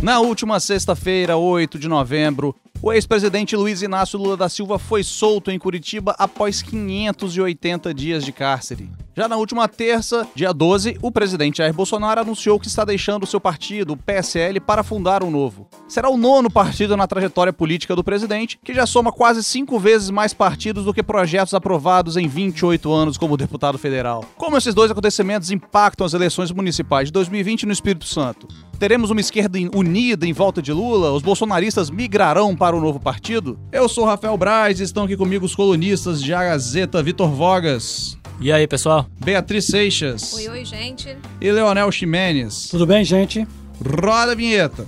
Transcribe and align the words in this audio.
Na 0.00 0.20
última 0.20 0.60
sexta-feira, 0.60 1.36
8 1.36 1.76
de 1.76 1.88
novembro, 1.88 2.54
o 2.80 2.92
ex-presidente 2.92 3.56
Luiz 3.56 3.82
Inácio 3.82 4.16
Lula 4.16 4.36
da 4.36 4.48
Silva 4.48 4.78
foi 4.78 5.02
solto 5.02 5.50
em 5.50 5.58
Curitiba 5.58 6.14
após 6.16 6.62
580 6.62 7.92
dias 7.92 8.24
de 8.24 8.30
cárcere. 8.30 8.88
Já 9.18 9.26
na 9.26 9.36
última 9.36 9.66
terça, 9.66 10.28
dia 10.32 10.52
12, 10.52 10.96
o 11.02 11.10
presidente 11.10 11.58
Jair 11.58 11.74
Bolsonaro 11.74 12.20
anunciou 12.20 12.56
que 12.60 12.68
está 12.68 12.84
deixando 12.84 13.26
seu 13.26 13.40
partido, 13.40 13.94
o 13.94 13.96
PSL, 13.96 14.60
para 14.60 14.84
fundar 14.84 15.24
um 15.24 15.30
novo. 15.32 15.66
Será 15.88 16.08
o 16.08 16.16
nono 16.16 16.48
partido 16.48 16.96
na 16.96 17.04
trajetória 17.04 17.52
política 17.52 17.96
do 17.96 18.04
presidente, 18.04 18.60
que 18.62 18.72
já 18.72 18.86
soma 18.86 19.10
quase 19.10 19.42
cinco 19.42 19.76
vezes 19.76 20.08
mais 20.08 20.32
partidos 20.32 20.84
do 20.84 20.94
que 20.94 21.02
projetos 21.02 21.52
aprovados 21.52 22.16
em 22.16 22.28
28 22.28 22.92
anos 22.92 23.18
como 23.18 23.36
deputado 23.36 23.76
federal. 23.76 24.24
Como 24.36 24.56
esses 24.56 24.72
dois 24.72 24.88
acontecimentos 24.88 25.50
impactam 25.50 26.06
as 26.06 26.14
eleições 26.14 26.52
municipais 26.52 27.08
de 27.08 27.12
2020 27.14 27.66
no 27.66 27.72
Espírito 27.72 28.06
Santo? 28.06 28.46
Teremos 28.78 29.10
uma 29.10 29.20
esquerda 29.20 29.58
unida 29.74 30.28
em 30.28 30.32
volta 30.32 30.62
de 30.62 30.72
Lula? 30.72 31.10
Os 31.10 31.22
bolsonaristas 31.24 31.90
migrarão 31.90 32.54
para 32.54 32.76
o 32.76 32.80
novo 32.80 33.00
partido? 33.00 33.58
Eu 33.72 33.88
sou 33.88 34.04
Rafael 34.04 34.38
Braz 34.38 34.78
e 34.78 34.84
estão 34.84 35.02
aqui 35.02 35.16
comigo 35.16 35.44
os 35.44 35.56
colunistas 35.56 36.22
de 36.22 36.32
A 36.32 36.44
Gazeta, 36.44 37.02
Vitor 37.02 37.30
Vogas. 37.30 38.16
E 38.40 38.52
aí, 38.52 38.68
pessoal? 38.68 39.04
Beatriz 39.18 39.66
Seixas. 39.66 40.32
Oi, 40.34 40.48
oi, 40.48 40.64
gente. 40.64 41.16
E 41.40 41.50
Leonel 41.50 41.90
Ximenes. 41.90 42.68
Tudo 42.68 42.86
bem, 42.86 43.04
gente? 43.04 43.44
Roda 43.84 44.32
a 44.32 44.34
vinheta. 44.36 44.86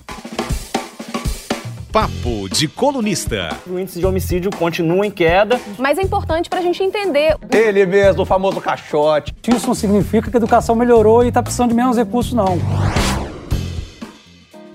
Papo 1.93 2.49
de 2.49 2.69
colunista. 2.69 3.49
O 3.67 3.77
índice 3.77 3.99
de 3.99 4.07
homicídio 4.07 4.53
continua 4.57 5.05
em 5.05 5.11
queda. 5.11 5.61
Mas 5.77 5.99
é 5.99 6.03
importante 6.03 6.49
pra 6.49 6.63
gente 6.63 6.81
entender. 6.81 7.37
Ele 7.53 7.85
mesmo, 7.85 8.23
o 8.23 8.25
famoso 8.25 8.61
caixote. 8.61 9.35
Isso 9.49 9.67
não 9.67 9.75
significa 9.75 10.31
que 10.31 10.37
a 10.37 10.39
educação 10.39 10.77
melhorou 10.77 11.25
e 11.25 11.33
tá 11.33 11.43
precisando 11.43 11.71
de 11.71 11.75
menos 11.75 11.97
recursos, 11.97 12.33
não. 12.33 12.57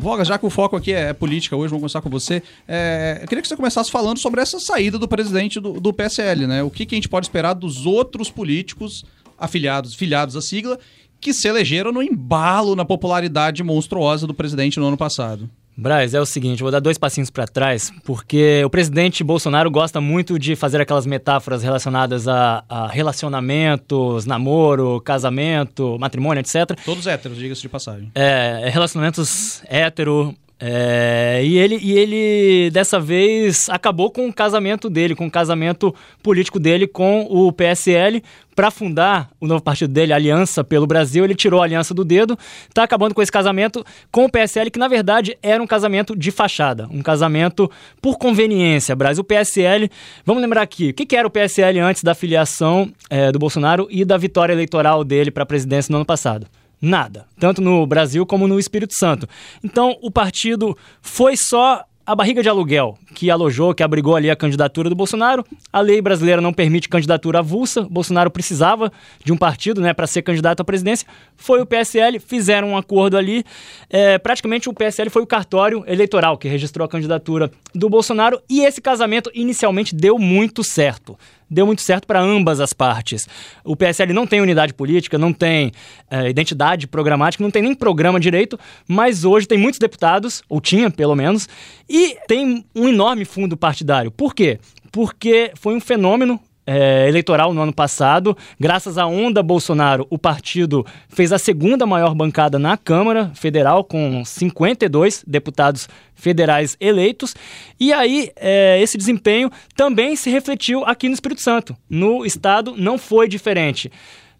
Voga, 0.06 0.24
já 0.24 0.38
que 0.38 0.46
o 0.46 0.52
foco 0.52 0.76
aqui 0.76 0.94
é 0.94 1.14
política 1.14 1.56
hoje, 1.56 1.72
vamos 1.72 1.82
começar 1.82 2.00
com 2.00 2.12
você. 2.12 2.44
É, 2.68 3.18
eu 3.24 3.28
queria 3.28 3.42
que 3.42 3.48
você 3.48 3.56
começasse 3.56 3.90
falando 3.90 4.20
sobre 4.20 4.40
essa 4.40 4.60
saída 4.60 5.00
do 5.00 5.08
presidente 5.08 5.60
do, 5.60 5.80
do 5.80 5.92
PSL, 5.92 6.46
né? 6.46 6.62
O 6.62 6.70
que, 6.70 6.86
que, 6.86 6.94
a 6.94 6.98
gente 6.98 7.10
pode 7.10 7.26
esperar 7.26 7.56
dos 7.56 7.88
outros 7.88 8.30
políticos 8.30 9.04
afiliados, 9.36 9.96
filiados 9.96 10.36
à 10.36 10.42
sigla, 10.42 10.78
que 11.20 11.34
se 11.34 11.48
elegeram 11.48 11.92
no 11.92 12.04
embalo 12.04 12.76
na 12.76 12.86
popularidade 12.86 13.64
monstruosa 13.64 14.28
do 14.28 14.34
presidente 14.36 14.80
no 14.80 14.86
ano 14.86 14.96
passado. 14.96 15.50
Braz, 15.78 16.14
é 16.14 16.22
o 16.22 16.26
seguinte, 16.26 16.64
vou 16.64 16.72
dar 16.72 16.80
dois 16.80 16.98
passinhos 16.98 17.30
para 17.30 17.46
trás, 17.46 17.92
porque 18.06 18.64
o 18.64 18.70
presidente 18.70 19.24
Bolsonaro 19.24 19.70
gosta 19.70 20.00
muito 20.00 20.40
de 20.40 20.56
fazer 20.56 20.80
aquelas 20.80 21.06
metáforas 21.06 21.64
relacionadas 21.64 22.28
a, 22.28 22.64
a 22.70 22.88
relacionamentos, 22.88 24.26
namoro, 24.26 25.02
casamento, 25.02 25.98
matrimônio, 26.00 26.40
etc. 26.40 26.80
Todos 26.86 27.06
héteros, 27.08 27.38
diga-se 27.38 27.62
de 27.62 27.70
passagem. 27.70 28.10
É, 28.16 28.70
relacionamentos 28.72 29.62
hétero, 29.68 30.34
é, 30.58 31.42
e, 31.44 31.58
ele, 31.58 31.78
e 31.82 31.98
ele, 31.98 32.70
dessa 32.72 33.00
vez, 33.00 33.68
acabou 33.70 34.10
com 34.10 34.28
o 34.28 34.34
casamento 34.34 34.90
dele, 34.90 35.14
com 35.14 35.28
o 35.28 35.32
casamento 35.32 35.94
político 36.24 36.60
dele 36.60 36.88
com 36.88 37.28
o 37.30 37.52
PSL, 37.52 38.24
para 38.56 38.72
fundar 38.72 39.30
o 39.40 39.46
novo 39.46 39.62
partido 39.62 39.92
dele, 39.92 40.14
Aliança 40.14 40.64
pelo 40.64 40.88
Brasil. 40.88 41.26
Ele 41.26 41.36
tirou 41.36 41.62
a 41.62 41.66
aliança 41.66 41.94
do 41.94 42.06
dedo, 42.06 42.38
está 42.70 42.84
acabando 42.84 43.14
com 43.14 43.22
esse 43.22 43.32
casamento 43.32 43.86
com 44.10 44.26
o 44.26 44.32
PSL, 44.32 44.72
que 44.72 44.80
na 44.80 44.88
verdade 44.88 45.38
era 45.44 45.62
um 45.62 45.68
casamento 45.68 46.16
de 46.16 46.32
fachada, 46.32 46.88
um 46.90 47.02
casamento 47.02 47.70
por 48.02 48.18
conveniência, 48.18 48.96
Brasil. 48.96 49.22
O 49.22 49.26
PSL, 49.26 49.90
vamos 50.26 50.42
lembrar 50.42 50.62
aqui, 50.62 50.92
o 50.92 50.94
que, 50.94 51.06
que 51.06 51.18
era 51.18 51.28
o 51.28 51.32
PSL 51.32 51.80
antes 51.80 52.02
da 52.02 52.16
filiação 52.16 52.90
é, 53.10 53.30
do 53.30 53.40
Bolsonaro 53.40 53.88
e 53.92 54.06
da 54.06 54.16
vitória 54.16 54.54
eleitoral 54.54 55.04
dele 55.04 55.32
para 55.32 55.44
a 55.44 55.46
presidência 55.46 55.92
no 55.92 55.98
ano 55.98 56.06
passado? 56.06 56.48
Nada, 56.82 57.26
tanto 57.40 57.62
no 57.62 57.86
Brasil 57.86 58.26
como 58.26 58.48
no 58.48 58.60
Espírito 58.60 58.94
Santo. 58.98 59.28
Então, 59.64 59.98
o 60.02 60.12
partido 60.12 60.78
foi 61.02 61.36
só 61.36 61.84
a 62.06 62.16
barriga 62.16 62.44
de 62.44 62.48
aluguel 62.48 62.98
que 63.16 63.32
alojou, 63.32 63.74
que 63.74 63.82
abrigou 63.82 64.16
ali 64.16 64.30
a 64.30 64.36
candidatura 64.36 64.90
do 64.90 64.96
Bolsonaro. 64.96 65.44
A 65.74 65.80
lei 65.80 66.02
brasileira 66.02 66.40
não 66.40 66.54
permite 66.54 66.88
candidatura 66.88 67.40
avulsa. 67.40 67.82
Bolsonaro 67.82 68.30
precisava 68.30 68.92
de 69.24 69.34
um 69.34 69.38
partido 69.38 69.82
né, 69.82 69.92
para 69.92 70.06
ser 70.06 70.22
candidato 70.22 70.60
à 70.62 70.64
presidência. 70.64 71.08
Foi 71.36 71.62
o 71.62 71.66
PSL, 71.66 72.20
fizeram 72.20 72.70
um 72.70 72.78
acordo 72.78 73.18
ali. 73.18 73.44
É, 73.90 74.20
praticamente 74.20 74.70
o 74.70 74.74
PSL 74.74 75.10
foi 75.10 75.24
o 75.24 75.28
cartório 75.28 75.84
eleitoral 75.88 76.38
que 76.38 76.48
registrou 76.48 76.86
a 76.86 76.90
candidatura 76.90 77.50
do 77.74 77.90
Bolsonaro. 77.90 78.40
E 78.48 78.62
esse 78.62 78.82
casamento 78.82 79.32
inicialmente 79.34 79.96
deu 79.96 80.20
muito 80.20 80.64
certo 80.64 81.18
deu 81.50 81.66
muito 81.66 81.82
certo 81.82 82.06
para 82.06 82.20
ambas 82.20 82.60
as 82.60 82.74
partes. 82.74 83.28
O 83.64 83.76
PSL 83.76 84.14
não 84.14 84.28
tem 84.28 84.42
unidade 84.42 84.74
política, 84.74 85.18
não 85.18 85.32
tem 85.32 85.72
é, 86.10 86.30
identidade 86.30 86.88
programática, 86.88 87.44
não 87.44 87.52
tem 87.52 87.62
nem 87.62 87.76
programa 87.76 88.20
direito, 88.20 88.60
mas 88.88 89.24
hoje 89.24 89.48
tem 89.48 89.58
muitos 89.58 89.80
deputados, 89.80 90.42
ou 90.50 90.60
tinha 90.60 90.90
pelo 90.90 91.16
menos, 91.16 91.48
e 91.88 92.18
tem 92.28 92.66
um 92.76 92.88
enorme 92.88 93.26
fundo 93.26 93.56
partidário. 93.56 94.12
Por 94.12 94.34
quê? 94.34 94.60
Porque 94.92 95.52
foi 95.56 95.76
um 95.76 95.80
fenômeno 95.82 96.40
é, 96.66 97.08
eleitoral 97.08 97.54
no 97.54 97.62
ano 97.62 97.74
passado. 97.74 98.36
Graças 98.60 98.98
à 98.98 99.06
onda 99.06 99.44
Bolsonaro, 99.44 100.08
o 100.10 100.18
partido 100.18 100.86
fez 101.10 101.32
a 101.32 101.38
segunda 101.38 101.86
maior 101.86 102.16
bancada 102.16 102.58
na 102.58 102.78
Câmara 102.78 103.32
Federal, 103.36 103.84
com 103.84 104.24
52 104.26 105.24
deputados 105.28 105.88
federais 106.14 106.76
eleitos. 106.80 107.36
E 107.80 107.94
aí, 107.94 108.32
é, 108.36 108.82
esse 108.82 108.98
desempenho 108.98 109.52
também 109.76 110.16
se 110.16 110.30
refletiu 110.30 110.84
aqui 110.86 111.08
no 111.08 111.14
Espírito 111.14 111.42
Santo. 111.42 111.76
No 111.90 112.26
estado 112.26 112.74
não 112.78 112.98
foi 112.98 113.28
diferente. 113.28 113.92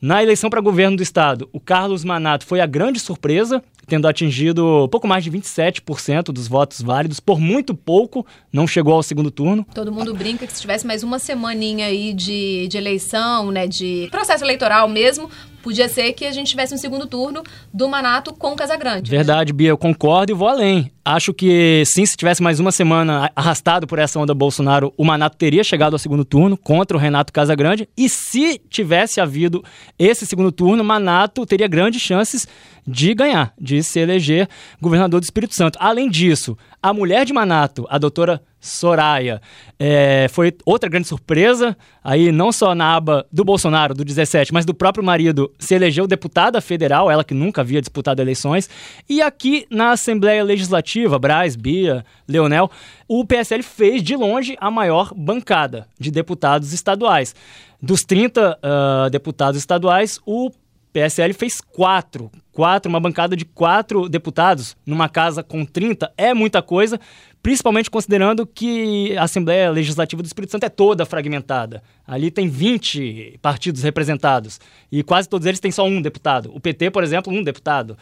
Na 0.02 0.22
eleição 0.22 0.50
para 0.50 0.62
governo 0.62 0.98
do 0.98 1.04
estado, 1.04 1.50
o 1.52 1.60
Carlos 1.60 2.04
Manato 2.04 2.46
foi 2.46 2.60
a 2.60 2.66
grande 2.66 3.00
surpresa, 3.00 3.64
tendo 3.88 4.08
atingido 4.08 4.88
pouco 4.90 5.08
mais 5.08 5.24
de 5.24 5.32
27% 5.32 6.26
dos 6.26 6.48
votos 6.48 6.82
válidos, 6.82 7.20
por 7.20 7.40
muito 7.40 7.76
pouco, 7.76 8.26
não 8.52 8.68
chegou 8.68 8.94
ao 8.94 9.04
segundo 9.04 9.32
turno. 9.32 9.66
Todo 9.74 9.92
mundo 9.92 10.14
brinca 10.14 10.46
que 10.46 10.54
se 10.54 10.62
tivesse 10.62 10.86
mais 10.86 11.04
uma 11.04 11.20
semaninha 11.20 11.88
aí 11.88 12.14
de, 12.14 12.68
de 12.68 12.78
eleição, 12.78 13.52
né, 13.52 13.68
de 13.68 14.08
processo 14.12 14.44
eleitoral 14.44 14.88
mesmo, 14.88 15.30
podia 15.62 15.90
ser 15.90 16.14
que 16.14 16.26
a 16.26 16.32
gente 16.32 16.48
tivesse 16.48 16.74
um 16.74 16.78
segundo 16.78 17.08
turno 17.08 17.44
do 17.74 17.88
Manato 17.90 18.34
com 18.34 18.54
o 18.54 18.56
Casagrande. 18.56 19.10
Verdade, 19.10 19.52
Bia, 19.52 19.70
eu 19.70 19.78
concordo 19.78 20.32
e 20.32 20.36
vou 20.36 20.48
além. 20.48 20.92
Acho 21.08 21.36
que 21.36 21.84
sim, 21.86 22.04
se 22.04 22.18
tivesse 22.18 22.42
mais 22.42 22.60
uma 22.60 22.72
semana 22.72 23.32
arrastado 23.36 23.86
por 23.86 24.00
essa 24.00 24.20
onda 24.20 24.34
Bolsonaro, 24.34 24.92
o 24.98 25.06
Manato 25.06 25.38
teria 25.38 25.64
chegado 25.64 25.94
ao 25.94 26.00
segundo 26.00 26.26
turno 26.26 26.58
contra 26.58 26.98
o 26.98 27.00
Renato 27.00 27.32
Casagrande. 27.32 27.88
E 27.96 28.10
se 28.10 28.60
tivesse 28.72 29.22
havido 29.22 29.64
esse 30.00 30.26
segundo 30.26 30.52
turno, 30.52 30.84
Manato 30.84 31.46
teria 31.46 31.68
grandes 31.68 32.02
chances 32.02 32.48
de 32.88 33.14
ganhar, 33.14 33.54
de 33.60 33.84
se 33.84 34.00
eleger 34.00 34.48
governador 34.82 35.20
do 35.20 35.24
Espírito 35.24 35.56
Santo. 35.56 35.78
Além 35.80 36.10
disso, 36.10 36.58
a 36.82 36.94
mulher 36.94 37.26
de 37.26 37.34
Manato, 37.34 37.86
a 37.90 37.98
doutora 37.98 38.42
Soraya, 38.60 39.42
é, 39.80 40.28
foi 40.30 40.54
outra 40.66 40.90
grande 40.90 41.08
surpresa. 41.08 41.76
Aí, 42.04 42.32
não 42.32 42.52
só 42.52 42.76
na 42.76 42.96
aba 42.96 43.26
do 43.32 43.44
Bolsonaro, 43.44 43.94
do 43.94 44.04
17, 44.04 44.54
mas 44.54 44.66
do 44.66 44.74
próprio 44.74 45.04
marido, 45.04 45.52
se 45.60 45.74
elegeu 45.74 46.08
deputada 46.08 46.62
federal, 46.62 47.10
ela 47.10 47.24
que 47.24 47.34
nunca 47.34 47.62
havia 47.62 47.80
disputado 47.80 48.22
eleições. 48.22 48.70
E 49.10 49.22
aqui 49.22 49.66
na 49.70 49.92
Assembleia 49.92 50.44
Legislativa, 50.44 50.95
Braz, 51.20 51.56
Bia, 51.56 52.06
Leonel, 52.28 52.70
o 53.08 53.26
PSL 53.26 53.64
fez 53.64 54.02
de 54.02 54.16
longe 54.16 54.56
a 54.60 54.72
maior 54.72 55.14
bancada 55.16 55.88
de 56.00 56.10
deputados 56.10 56.74
estaduais. 56.74 57.36
Dos 57.82 58.04
30 58.04 58.52
uh, 58.52 58.58
ah, 58.64 59.10
deputados 59.10 59.60
estaduais, 59.60 60.20
o 60.26 60.50
PSL 60.96 61.34
fez 61.34 61.60
quatro. 61.60 62.32
Quatro, 62.54 62.90
uma 62.90 63.02
bancada 63.02 63.36
de 63.36 63.44
quatro 63.44 64.08
deputados 64.08 64.78
numa 64.86 65.10
casa 65.10 65.44
com 65.44 65.66
30 65.66 66.10
é 66.18 66.34
muita 66.34 66.62
coisa, 66.62 66.98
principalmente 67.44 67.92
considerando 67.92 68.48
que 68.48 69.14
a 69.18 69.24
Assembleia 69.24 69.70
Legislativa 69.70 70.22
do 70.22 70.26
Espírito 70.26 70.52
Santo 70.52 70.66
é 70.66 70.70
toda 70.70 71.06
fragmentada. 71.06 71.84
Ali 72.08 72.32
tem 72.32 72.48
20 72.48 73.40
partidos 73.42 73.84
representados 73.84 74.58
e 74.90 75.04
quase 75.04 75.28
todos 75.28 75.46
eles 75.46 75.60
têm 75.60 75.70
só 75.70 75.86
um 75.86 76.02
deputado. 76.02 76.50
O 76.56 76.62
PT, 76.62 76.92
por 76.92 77.04
exemplo, 77.04 77.34
um 77.34 77.44
deputado. 77.44 77.98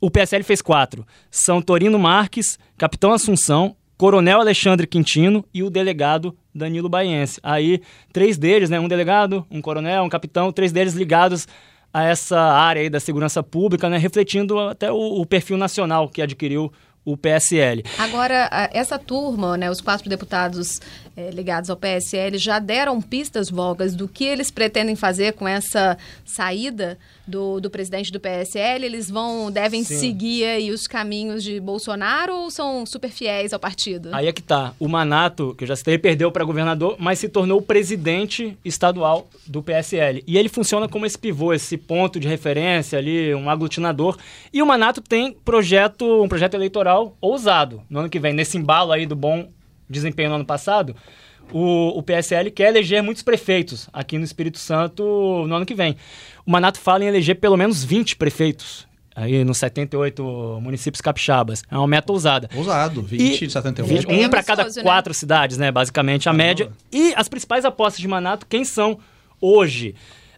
O 0.00 0.10
PSL 0.10 0.44
fez 0.44 0.60
quatro. 0.60 1.06
São 1.30 1.60
Torino 1.62 1.98
Marques, 1.98 2.58
Capitão 2.76 3.12
Assunção, 3.12 3.76
Coronel 3.96 4.40
Alexandre 4.40 4.86
Quintino 4.86 5.44
e 5.52 5.62
o 5.62 5.70
delegado 5.70 6.36
Danilo 6.54 6.88
Baiense. 6.88 7.40
Aí, 7.42 7.80
três 8.12 8.36
deles, 8.36 8.68
né? 8.68 8.78
Um 8.78 8.88
delegado, 8.88 9.46
um 9.50 9.62
coronel, 9.62 10.04
um 10.04 10.08
capitão, 10.08 10.52
três 10.52 10.70
deles 10.70 10.94
ligados 10.94 11.48
a 11.92 12.04
essa 12.04 12.38
área 12.38 12.82
aí 12.82 12.90
da 12.90 13.00
segurança 13.00 13.42
pública, 13.42 13.88
né, 13.88 13.96
refletindo 13.96 14.58
até 14.58 14.92
o, 14.92 14.96
o 14.96 15.24
perfil 15.24 15.56
nacional 15.56 16.10
que 16.10 16.20
adquiriu 16.20 16.70
o 17.06 17.16
PSL. 17.16 17.84
Agora, 17.98 18.50
essa 18.72 18.98
turma, 18.98 19.56
né, 19.56 19.70
os 19.70 19.80
quatro 19.80 20.10
deputados 20.10 20.80
é, 21.16 21.30
ligados 21.30 21.70
ao 21.70 21.76
PSL, 21.76 22.36
já 22.36 22.58
deram 22.58 23.00
pistas 23.00 23.48
vogas 23.48 23.94
do 23.94 24.08
que 24.08 24.24
eles 24.24 24.50
pretendem 24.50 24.96
fazer 24.96 25.34
com 25.34 25.46
essa 25.46 25.96
saída 26.24 26.98
do, 27.26 27.60
do 27.60 27.68
presidente 27.68 28.12
do 28.12 28.20
PSL, 28.20 28.84
eles 28.84 29.10
vão 29.10 29.50
devem 29.50 29.82
Sim. 29.82 29.98
seguir 29.98 30.44
aí 30.44 30.70
os 30.70 30.86
caminhos 30.86 31.42
de 31.42 31.58
Bolsonaro 31.58 32.34
ou 32.34 32.50
são 32.50 32.86
super 32.86 33.10
fiéis 33.10 33.52
ao 33.52 33.58
partido? 33.58 34.10
Aí 34.12 34.26
é 34.26 34.32
que 34.32 34.42
tá. 34.42 34.72
O 34.78 34.88
Manato, 34.88 35.54
que 35.56 35.64
eu 35.64 35.68
já 35.68 35.76
citei, 35.76 35.98
perdeu 35.98 36.30
para 36.30 36.44
governador, 36.44 36.96
mas 36.98 37.18
se 37.18 37.28
tornou 37.28 37.58
o 37.58 37.62
presidente 37.62 38.56
estadual 38.64 39.28
do 39.46 39.62
PSL. 39.62 40.22
E 40.26 40.38
ele 40.38 40.48
funciona 40.48 40.88
como 40.88 41.06
esse 41.06 41.18
pivô, 41.18 41.52
esse 41.52 41.76
ponto 41.76 42.20
de 42.20 42.28
referência 42.28 42.98
ali, 42.98 43.34
um 43.34 43.50
aglutinador. 43.50 44.16
E 44.52 44.62
o 44.62 44.66
Manato 44.66 45.00
tem 45.00 45.32
projeto, 45.32 46.22
um 46.22 46.28
projeto 46.28 46.54
eleitoral 46.54 47.16
ousado. 47.20 47.82
No 47.90 48.00
ano 48.00 48.08
que 48.08 48.20
vem, 48.20 48.32
nesse 48.32 48.56
embalo 48.56 48.92
aí 48.92 49.06
do 49.06 49.16
bom 49.16 49.48
desempenho 49.88 50.28
no 50.28 50.36
ano 50.36 50.44
passado, 50.44 50.94
o, 51.52 51.98
o 51.98 52.02
PSL 52.02 52.50
quer 52.50 52.68
eleger 52.68 53.02
muitos 53.02 53.22
prefeitos 53.22 53.88
aqui 53.92 54.18
no 54.18 54.24
Espírito 54.24 54.58
Santo 54.58 55.02
no 55.46 55.54
ano 55.54 55.66
que 55.66 55.74
vem. 55.74 55.96
O 56.44 56.50
Manato 56.50 56.78
fala 56.78 57.04
em 57.04 57.08
eleger 57.08 57.36
pelo 57.36 57.56
menos 57.56 57.84
20 57.84 58.16
prefeitos 58.16 58.86
aí 59.16 59.42
nos 59.44 59.56
78 59.58 60.60
municípios 60.60 61.00
capixabas. 61.00 61.62
É 61.70 61.76
uma 61.76 61.86
meta 61.86 62.12
ousada. 62.12 62.50
Ousado, 62.54 63.02
20 63.02 63.46
de 63.46 63.52
78. 63.52 63.88
20, 63.88 64.06
bem 64.06 64.26
um 64.26 64.28
para 64.28 64.42
cada 64.42 64.64
né? 64.64 64.82
quatro 64.82 65.14
cidades, 65.14 65.56
né? 65.56 65.72
Basicamente, 65.72 66.28
a 66.28 66.32
média. 66.34 66.70
E 66.92 67.14
as 67.16 67.26
principais 67.26 67.64
apostas 67.64 68.00
de 68.00 68.06
Manato, 68.06 68.46
quem 68.46 68.62
são 68.62 68.98
hoje, 69.40 69.94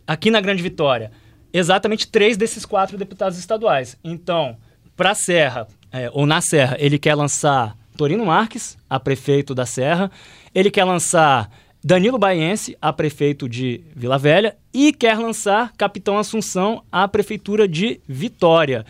aqui 0.07 0.31
na 0.31 0.41
Grande 0.41 0.63
Vitória? 0.63 1.11
Exatamente 1.53 2.07
três 2.07 2.37
desses 2.37 2.65
quatro 2.65 2.97
deputados 2.97 3.37
estaduais. 3.39 3.99
Então, 4.05 4.57
para 4.97 5.11
a 5.11 5.15
Serra, 5.15 5.67
é, 5.91 6.09
ou 6.13 6.25
na 6.25 6.41
Serra, 6.41 6.77
ele 6.79 6.99
quer 6.99 7.15
lançar 7.17 7.77
Torino 7.97 8.25
Marques, 8.27 8.79
a 8.89 9.01
prefeito 9.01 9.55
da 9.57 9.67
Serra. 9.67 10.11
Ele 10.59 10.73
quer 10.73 10.83
lançar 10.83 11.49
Danilo 11.85 12.19
Baiense, 12.19 12.77
a 12.83 12.93
prefeito 12.93 13.49
de 13.49 13.81
Vila 13.95 14.19
Velha. 14.19 14.57
E 14.75 14.93
quer 14.93 15.17
lançar 15.17 15.73
Capitão 15.79 16.19
Assunção, 16.19 16.83
a 16.91 17.07
prefeitura 17.07 17.69
de 17.69 18.01
Vitória. 18.09 18.85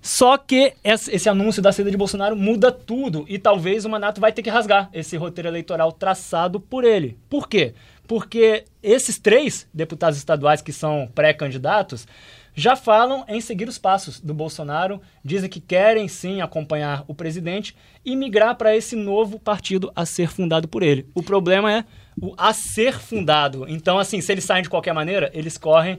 Só 0.00 0.38
que 0.38 0.72
esse 0.82 1.14
esse 1.14 1.28
anúncio 1.28 1.60
da 1.60 1.70
saída 1.70 1.90
de 1.90 1.98
Bolsonaro 1.98 2.34
muda 2.34 2.72
tudo 2.72 3.26
e 3.28 3.38
talvez 3.38 3.84
o 3.84 3.90
Manato 3.90 4.22
vai 4.22 4.32
ter 4.32 4.40
que 4.40 4.48
rasgar 4.48 4.88
esse 4.90 5.14
roteiro 5.18 5.50
eleitoral 5.50 5.92
traçado 5.92 6.58
por 6.58 6.82
ele. 6.82 7.18
Por 7.28 7.46
quê? 7.46 7.74
Porque 8.08 8.64
esses 8.82 9.18
três 9.18 9.68
deputados 9.72 10.16
estaduais 10.16 10.62
que 10.62 10.72
são 10.72 11.10
pré-candidatos 11.14 12.06
já 12.54 12.76
falam 12.76 13.24
em 13.28 13.40
seguir 13.40 13.68
os 13.68 13.78
passos 13.78 14.20
do 14.20 14.34
Bolsonaro, 14.34 15.00
dizem 15.24 15.48
que 15.48 15.60
querem 15.60 16.06
sim 16.08 16.40
acompanhar 16.40 17.04
o 17.08 17.14
presidente 17.14 17.74
e 18.04 18.14
migrar 18.14 18.56
para 18.56 18.76
esse 18.76 18.94
novo 18.94 19.38
partido 19.38 19.90
a 19.96 20.04
ser 20.04 20.28
fundado 20.28 20.68
por 20.68 20.82
ele. 20.82 21.06
O 21.14 21.22
problema 21.22 21.72
é 21.72 21.84
o 22.20 22.34
a 22.36 22.52
ser 22.52 22.98
fundado. 22.98 23.64
Então, 23.68 23.98
assim, 23.98 24.20
se 24.20 24.30
eles 24.30 24.44
saem 24.44 24.62
de 24.62 24.68
qualquer 24.68 24.92
maneira, 24.92 25.30
eles 25.32 25.56
correm 25.56 25.98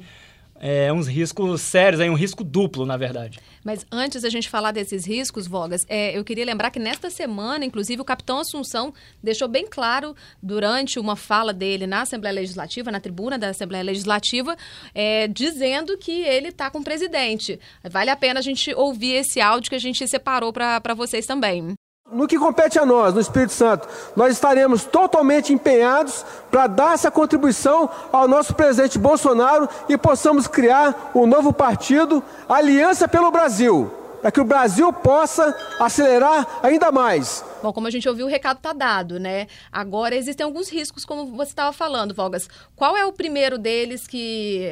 é, 0.59 0.91
uns 0.93 1.07
riscos 1.07 1.61
sérios, 1.61 1.99
aí, 1.99 2.09
um 2.09 2.15
risco 2.15 2.43
duplo, 2.43 2.85
na 2.85 2.95
verdade. 2.95 3.39
Mas 3.63 3.85
antes 3.91 4.21
da 4.21 4.29
gente 4.29 4.49
falar 4.49 4.71
desses 4.71 5.05
riscos, 5.05 5.47
Vogas, 5.47 5.85
é, 5.89 6.17
eu 6.17 6.23
queria 6.23 6.45
lembrar 6.45 6.71
que 6.71 6.79
nesta 6.79 7.09
semana, 7.09 7.65
inclusive, 7.65 8.01
o 8.01 8.05
capitão 8.05 8.39
Assunção 8.39 8.93
deixou 9.21 9.47
bem 9.47 9.65
claro, 9.67 10.15
durante 10.41 10.99
uma 10.99 11.15
fala 11.15 11.53
dele 11.53 11.87
na 11.87 12.01
Assembleia 12.01 12.35
Legislativa, 12.35 12.91
na 12.91 12.99
tribuna 12.99 13.37
da 13.37 13.49
Assembleia 13.49 13.83
Legislativa, 13.83 14.55
é, 14.93 15.27
dizendo 15.27 15.97
que 15.97 16.21
ele 16.21 16.49
está 16.49 16.69
com 16.69 16.79
o 16.79 16.83
presidente. 16.83 17.59
Vale 17.83 18.09
a 18.09 18.15
pena 18.15 18.39
a 18.39 18.43
gente 18.43 18.73
ouvir 18.73 19.13
esse 19.13 19.41
áudio 19.41 19.69
que 19.69 19.75
a 19.75 19.79
gente 19.79 20.07
separou 20.07 20.53
para 20.53 20.93
vocês 20.93 21.25
também. 21.25 21.75
No 22.13 22.27
que 22.27 22.37
compete 22.37 22.77
a 22.77 22.85
nós, 22.85 23.13
no 23.13 23.19
Espírito 23.19 23.53
Santo, 23.53 23.87
nós 24.15 24.33
estaremos 24.33 24.85
totalmente 24.85 25.51
empenhados 25.51 26.23
para 26.51 26.67
dar 26.67 26.93
essa 26.93 27.09
contribuição 27.09 27.89
ao 28.11 28.27
nosso 28.27 28.53
presidente 28.53 28.99
Bolsonaro 28.99 29.67
e 29.89 29.97
possamos 29.97 30.45
criar 30.45 31.11
um 31.15 31.25
novo 31.25 31.51
partido, 31.51 32.23
Aliança 32.47 33.07
pelo 33.07 33.31
Brasil, 33.31 33.91
para 34.21 34.31
que 34.31 34.39
o 34.39 34.45
Brasil 34.45 34.93
possa 34.93 35.57
acelerar 35.79 36.47
ainda 36.61 36.91
mais. 36.91 37.43
Bom, 37.63 37.73
como 37.73 37.87
a 37.87 37.91
gente 37.91 38.07
ouviu, 38.07 38.27
o 38.27 38.29
recado 38.29 38.57
está 38.57 38.73
dado, 38.73 39.19
né? 39.19 39.47
Agora, 39.71 40.15
existem 40.15 40.45
alguns 40.45 40.69
riscos, 40.69 41.03
como 41.03 41.35
você 41.35 41.49
estava 41.49 41.73
falando, 41.73 42.13
Vogas. 42.13 42.47
Qual 42.75 42.95
é 42.95 43.03
o 43.03 43.11
primeiro 43.11 43.57
deles 43.57 44.05
que 44.05 44.71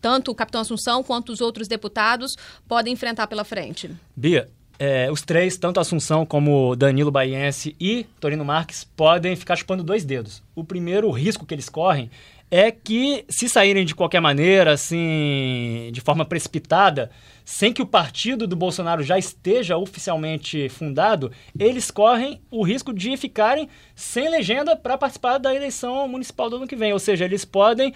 tanto 0.00 0.30
o 0.30 0.34
capitão 0.34 0.62
Assunção 0.62 1.02
quanto 1.02 1.32
os 1.32 1.42
outros 1.42 1.68
deputados 1.68 2.34
podem 2.66 2.94
enfrentar 2.94 3.26
pela 3.26 3.44
frente? 3.44 3.94
Bia, 4.16 4.48
é, 4.78 5.10
os 5.10 5.22
três, 5.22 5.56
tanto 5.56 5.80
Assunção 5.80 6.24
como 6.24 6.76
Danilo 6.76 7.10
Baiense 7.10 7.74
e 7.80 8.06
Torino 8.20 8.44
Marques, 8.44 8.84
podem 8.84 9.34
ficar 9.34 9.56
chupando 9.56 9.82
dois 9.82 10.04
dedos. 10.04 10.42
O 10.54 10.62
primeiro 10.62 11.10
risco 11.10 11.44
que 11.44 11.54
eles 11.54 11.68
correm 11.68 12.10
é 12.50 12.70
que, 12.70 13.24
se 13.28 13.48
saírem 13.48 13.84
de 13.84 13.94
qualquer 13.94 14.20
maneira, 14.20 14.72
assim, 14.72 15.90
de 15.92 16.00
forma 16.00 16.24
precipitada, 16.24 17.10
sem 17.44 17.72
que 17.72 17.82
o 17.82 17.86
partido 17.86 18.46
do 18.46 18.56
Bolsonaro 18.56 19.02
já 19.02 19.18
esteja 19.18 19.76
oficialmente 19.76 20.68
fundado, 20.68 21.30
eles 21.58 21.90
correm 21.90 22.40
o 22.50 22.62
risco 22.62 22.92
de 22.92 23.16
ficarem 23.16 23.68
sem 23.94 24.30
legenda 24.30 24.76
para 24.76 24.96
participar 24.96 25.38
da 25.38 25.54
eleição 25.54 26.06
municipal 26.08 26.48
do 26.48 26.56
ano 26.56 26.66
que 26.66 26.76
vem. 26.76 26.92
Ou 26.92 26.98
seja, 26.98 27.24
eles 27.24 27.44
podem 27.44 27.92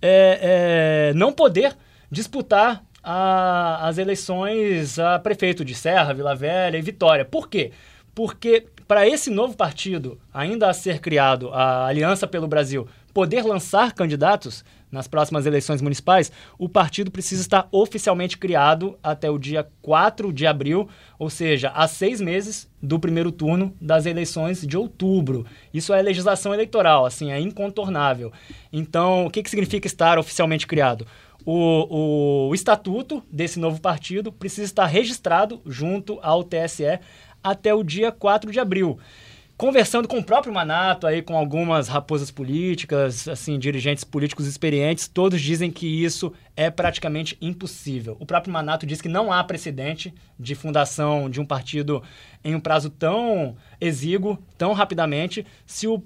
é, 0.00 1.10
é, 1.10 1.14
não 1.14 1.32
poder 1.32 1.76
disputar 2.10 2.84
a- 3.06 3.86
as 3.86 3.98
eleições 3.98 4.98
a 4.98 5.18
prefeito 5.18 5.64
de 5.64 5.74
Serra, 5.74 6.12
Vila 6.12 6.34
Velha 6.34 6.76
e 6.76 6.82
Vitória. 6.82 7.24
Por 7.24 7.48
quê? 7.48 7.70
Porque 8.14 8.66
para 8.88 9.06
esse 9.06 9.30
novo 9.30 9.56
partido, 9.56 10.18
ainda 10.34 10.68
a 10.68 10.72
ser 10.74 11.00
criado, 11.00 11.50
a 11.52 11.86
Aliança 11.86 12.26
pelo 12.26 12.48
Brasil, 12.48 12.86
poder 13.14 13.42
lançar 13.44 13.92
candidatos 13.92 14.64
nas 14.90 15.08
próximas 15.08 15.44
eleições 15.46 15.82
municipais, 15.82 16.30
o 16.58 16.68
partido 16.68 17.10
precisa 17.10 17.42
estar 17.42 17.68
oficialmente 17.72 18.38
criado 18.38 18.96
até 19.02 19.28
o 19.28 19.38
dia 19.38 19.66
4 19.82 20.32
de 20.32 20.46
abril, 20.46 20.88
ou 21.18 21.28
seja, 21.28 21.70
há 21.74 21.88
seis 21.88 22.20
meses 22.20 22.68
do 22.80 22.98
primeiro 22.98 23.32
turno 23.32 23.74
das 23.80 24.06
eleições 24.06 24.64
de 24.64 24.76
outubro. 24.76 25.44
Isso 25.74 25.92
é 25.92 26.00
legislação 26.00 26.54
eleitoral, 26.54 27.04
assim, 27.04 27.32
é 27.32 27.40
incontornável. 27.40 28.32
Então, 28.72 29.26
o 29.26 29.30
que, 29.30 29.42
que 29.42 29.50
significa 29.50 29.86
estar 29.86 30.18
oficialmente 30.18 30.66
criado? 30.66 31.06
O, 31.46 32.48
o 32.48 32.54
estatuto 32.56 33.22
desse 33.30 33.60
novo 33.60 33.80
partido 33.80 34.32
precisa 34.32 34.64
estar 34.64 34.86
registrado 34.86 35.62
junto 35.64 36.18
ao 36.20 36.42
TSE 36.42 36.98
até 37.42 37.72
o 37.72 37.84
dia 37.84 38.10
4 38.10 38.50
de 38.50 38.58
abril. 38.58 38.98
Conversando 39.56 40.06
com 40.06 40.18
o 40.18 40.24
próprio 40.24 40.52
Manato, 40.52 41.06
aí, 41.06 41.22
com 41.22 41.34
algumas 41.34 41.88
raposas 41.88 42.30
políticas, 42.30 43.26
assim, 43.26 43.58
dirigentes 43.58 44.04
políticos 44.04 44.46
experientes, 44.46 45.08
todos 45.08 45.40
dizem 45.40 45.70
que 45.70 45.86
isso 45.86 46.30
é 46.54 46.68
praticamente 46.68 47.38
impossível. 47.40 48.18
O 48.20 48.26
próprio 48.26 48.52
Manato 48.52 48.84
diz 48.84 49.00
que 49.00 49.08
não 49.08 49.32
há 49.32 49.42
precedente 49.42 50.12
de 50.38 50.54
fundação 50.54 51.30
de 51.30 51.40
um 51.40 51.46
partido 51.46 52.02
em 52.44 52.54
um 52.54 52.60
prazo 52.60 52.90
tão 52.90 53.56
exíguo, 53.80 54.36
tão 54.58 54.74
rapidamente, 54.74 55.46
se 55.64 55.88
o 55.88 56.02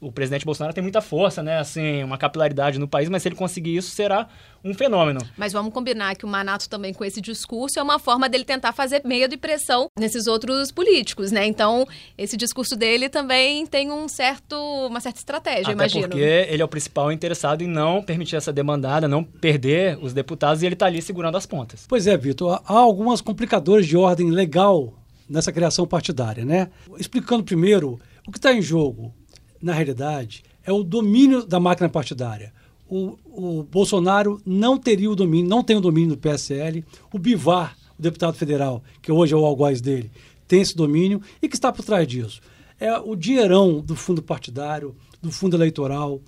o 0.00 0.12
presidente 0.12 0.44
Bolsonaro 0.44 0.74
tem 0.74 0.82
muita 0.82 1.00
força, 1.00 1.42
né? 1.42 1.58
Assim, 1.58 2.02
uma 2.02 2.18
capilaridade 2.18 2.78
no 2.78 2.86
país, 2.86 3.08
mas 3.08 3.22
se 3.22 3.28
ele 3.28 3.36
conseguir 3.36 3.76
isso, 3.76 3.90
será 3.90 4.28
um 4.62 4.74
fenômeno. 4.74 5.20
Mas 5.36 5.52
vamos 5.52 5.72
combinar 5.72 6.14
que 6.16 6.24
o 6.24 6.28
Manato 6.28 6.68
também 6.68 6.92
com 6.92 7.04
esse 7.04 7.20
discurso 7.20 7.78
é 7.78 7.82
uma 7.82 7.98
forma 7.98 8.28
dele 8.28 8.44
tentar 8.44 8.72
fazer 8.72 9.02
medo 9.04 9.34
e 9.34 9.36
pressão 9.36 9.88
nesses 9.98 10.26
outros 10.26 10.70
políticos, 10.70 11.32
né? 11.32 11.46
Então, 11.46 11.86
esse 12.18 12.36
discurso 12.36 12.76
dele 12.76 13.08
também 13.08 13.66
tem 13.66 13.90
um 13.90 14.08
certo, 14.08 14.56
uma 14.86 15.00
certa 15.00 15.18
estratégia, 15.18 15.62
Até 15.64 15.72
imagino. 15.72 16.08
porque 16.08 16.22
ele 16.22 16.60
é 16.60 16.64
o 16.64 16.68
principal 16.68 17.10
interessado 17.10 17.62
em 17.62 17.68
não 17.68 18.02
permitir 18.02 18.36
essa 18.36 18.52
demandada, 18.52 19.08
não 19.08 19.24
perder 19.24 19.98
os 20.02 20.12
deputados 20.12 20.62
e 20.62 20.66
ele 20.66 20.74
está 20.74 20.86
ali 20.86 21.00
segurando 21.00 21.36
as 21.36 21.46
pontas. 21.46 21.86
Pois 21.88 22.06
é, 22.06 22.16
Vitor, 22.16 22.60
há 22.66 22.72
algumas 22.74 23.20
complicadores 23.20 23.86
de 23.86 23.96
ordem 23.96 24.30
legal 24.30 24.94
nessa 25.28 25.52
criação 25.52 25.86
partidária, 25.86 26.44
né? 26.44 26.68
Explicando 26.98 27.42
primeiro, 27.42 27.98
o 28.26 28.32
que 28.32 28.38
está 28.38 28.52
em 28.52 28.62
jogo, 28.62 29.14
na 29.64 29.72
realidade, 29.72 30.44
é 30.64 30.72
o 30.72 30.84
domínio 30.84 31.44
da 31.44 31.58
máquina 31.58 31.88
partidária. 31.88 32.52
O, 32.88 33.16
o 33.24 33.62
Bolsonaro 33.64 34.40
não 34.44 34.78
teria 34.78 35.10
o 35.10 35.16
domínio, 35.16 35.48
não 35.48 35.62
tem 35.62 35.76
o 35.76 35.80
domínio 35.80 36.10
do 36.10 36.18
PSL. 36.18 36.84
O 37.12 37.18
Bivar, 37.18 37.76
o 37.98 38.02
deputado 38.02 38.34
federal, 38.34 38.82
que 39.00 39.10
hoje 39.10 39.32
é 39.32 39.36
o 39.36 39.44
algoz 39.44 39.80
dele, 39.80 40.10
tem 40.46 40.60
esse 40.60 40.76
domínio. 40.76 41.20
E 41.40 41.48
que 41.48 41.56
está 41.56 41.72
por 41.72 41.84
trás 41.84 42.06
disso? 42.06 42.40
É 42.78 42.98
o 42.98 43.16
dinheirão 43.16 43.80
do 43.80 43.96
fundo 43.96 44.22
partidário, 44.22 44.94
do 45.22 45.32
fundo 45.32 45.56
eleitoral, 45.56 46.20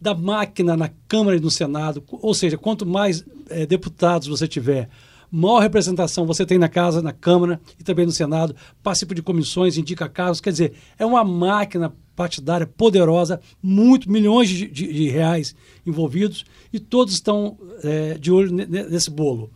da 0.00 0.14
máquina 0.14 0.76
na 0.76 0.90
Câmara 1.08 1.36
e 1.36 1.40
no 1.40 1.50
Senado. 1.50 2.02
Ou 2.08 2.32
seja, 2.32 2.56
quanto 2.56 2.86
mais 2.86 3.24
eh, 3.50 3.66
deputados 3.66 4.28
você 4.28 4.46
tiver, 4.46 4.88
maior 5.30 5.58
representação 5.58 6.26
você 6.26 6.46
tem 6.46 6.58
na 6.58 6.68
casa, 6.68 7.02
na 7.02 7.12
Câmara 7.12 7.60
e 7.78 7.82
também 7.82 8.06
no 8.06 8.12
Senado, 8.12 8.54
participa 8.82 9.14
de 9.14 9.22
comissões, 9.22 9.76
indica 9.76 10.08
casos, 10.08 10.40
quer 10.40 10.50
dizer, 10.50 10.74
é 10.96 11.04
uma 11.04 11.24
máquina 11.24 11.92
partidária 12.16 12.66
poderosa, 12.66 13.40
muito 13.62 14.10
milhões 14.10 14.48
de, 14.48 14.66
de- 14.68 14.92
de 14.92 15.08
reais 15.08 15.54
envolvidos 15.86 16.44
e 16.72 16.78
todos 16.78 17.14
estão 17.14 17.58
eh, 17.82 18.16
de 18.18 18.30
olho 18.30 18.52
ne- 18.52 18.66
ne- 18.66 18.84
nesse 18.84 19.10
bolo. 19.10 19.50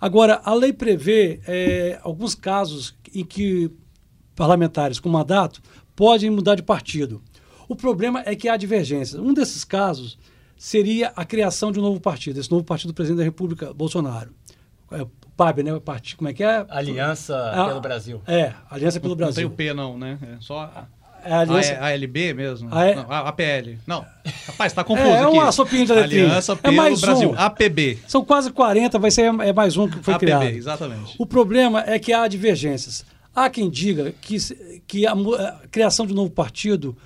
Agora, 0.00 0.40
a 0.44 0.52
lei 0.54 0.72
prevê 0.72 1.40
eh, 1.46 1.98
alguns 2.02 2.34
casos 2.34 2.94
em 3.14 3.24
que 3.24 3.70
parlamentares 4.36 4.98
com 5.00 5.08
mandato 5.08 5.62
podem 5.96 6.30
mudar 6.30 6.54
de 6.56 6.62
partido. 6.62 7.22
O 7.68 7.74
problema 7.76 8.22
é 8.26 8.34
que 8.36 8.48
há 8.48 8.56
divergências. 8.56 9.18
Um 9.20 9.32
desses 9.32 9.64
casos 9.64 10.18
seria 10.56 11.12
a 11.16 11.24
criação 11.24 11.72
de 11.72 11.78
um 11.78 11.82
novo 11.82 12.00
partido, 12.00 12.38
esse 12.38 12.50
novo 12.50 12.64
partido 12.64 12.88
do 12.92 12.94
presidente 12.94 13.18
da 13.18 13.24
República, 13.24 13.72
Bolsonaro. 13.72 14.30
É, 14.90 15.02
o 15.02 15.10
PAB, 15.36 15.62
né? 15.62 15.78
Partido, 15.80 16.18
como 16.18 16.28
é 16.28 16.32
que 16.34 16.44
é? 16.44 16.64
Aliança 16.68 17.34
Ah, 17.52 17.68
pelo 17.68 17.80
Brasil. 17.80 18.22
É, 18.26 18.52
Aliança 18.70 19.00
pelo 19.00 19.12
Não 19.12 19.16
tem 19.16 19.26
Brasil. 19.26 19.48
o 19.48 19.50
P, 19.50 19.72
não, 19.72 19.96
né? 19.98 20.18
É 20.22 20.36
só 20.40 20.60
a, 20.60 20.86
É 21.02 21.03
a 21.24 21.40
Aliança, 21.40 21.74
a, 21.74 21.88
ALB 21.88 22.34
mesmo? 22.34 22.68
A 22.72 22.94
Não, 22.94 23.06
a 23.10 23.28
APL. 23.28 23.76
Não. 23.86 24.04
Rapaz, 24.46 24.72
tá 24.72 24.82
confuso 24.84 25.08
É, 25.08 25.12
é 25.12 25.22
aqui. 25.24 25.32
uma 25.32 25.52
sopinha 25.52 25.86
de 25.86 25.92
letrinha. 25.92 26.24
Aliança 26.26 26.52
É 26.52 26.56
pelo 26.56 26.76
mais 26.76 27.00
Brasil. 27.00 27.30
um. 27.30 27.38
APB. 27.38 27.98
São 28.06 28.24
quase 28.24 28.50
40, 28.50 28.98
vai 28.98 29.10
ser 29.10 29.22
é 29.40 29.52
mais 29.52 29.76
um 29.76 29.88
que 29.88 29.98
foi 30.02 30.14
APB, 30.14 30.26
criado. 30.26 30.44
exatamente. 30.44 31.14
O 31.18 31.26
problema 31.26 31.82
é 31.86 31.98
que 31.98 32.12
há 32.12 32.26
divergências. 32.28 33.04
Há 33.34 33.50
quem 33.50 33.68
diga 33.68 34.14
que, 34.20 34.36
que 34.86 35.06
a, 35.06 35.12
a 35.12 35.66
criação 35.70 36.06
de 36.06 36.12
um 36.12 36.16
novo 36.16 36.30
partido 36.30 36.96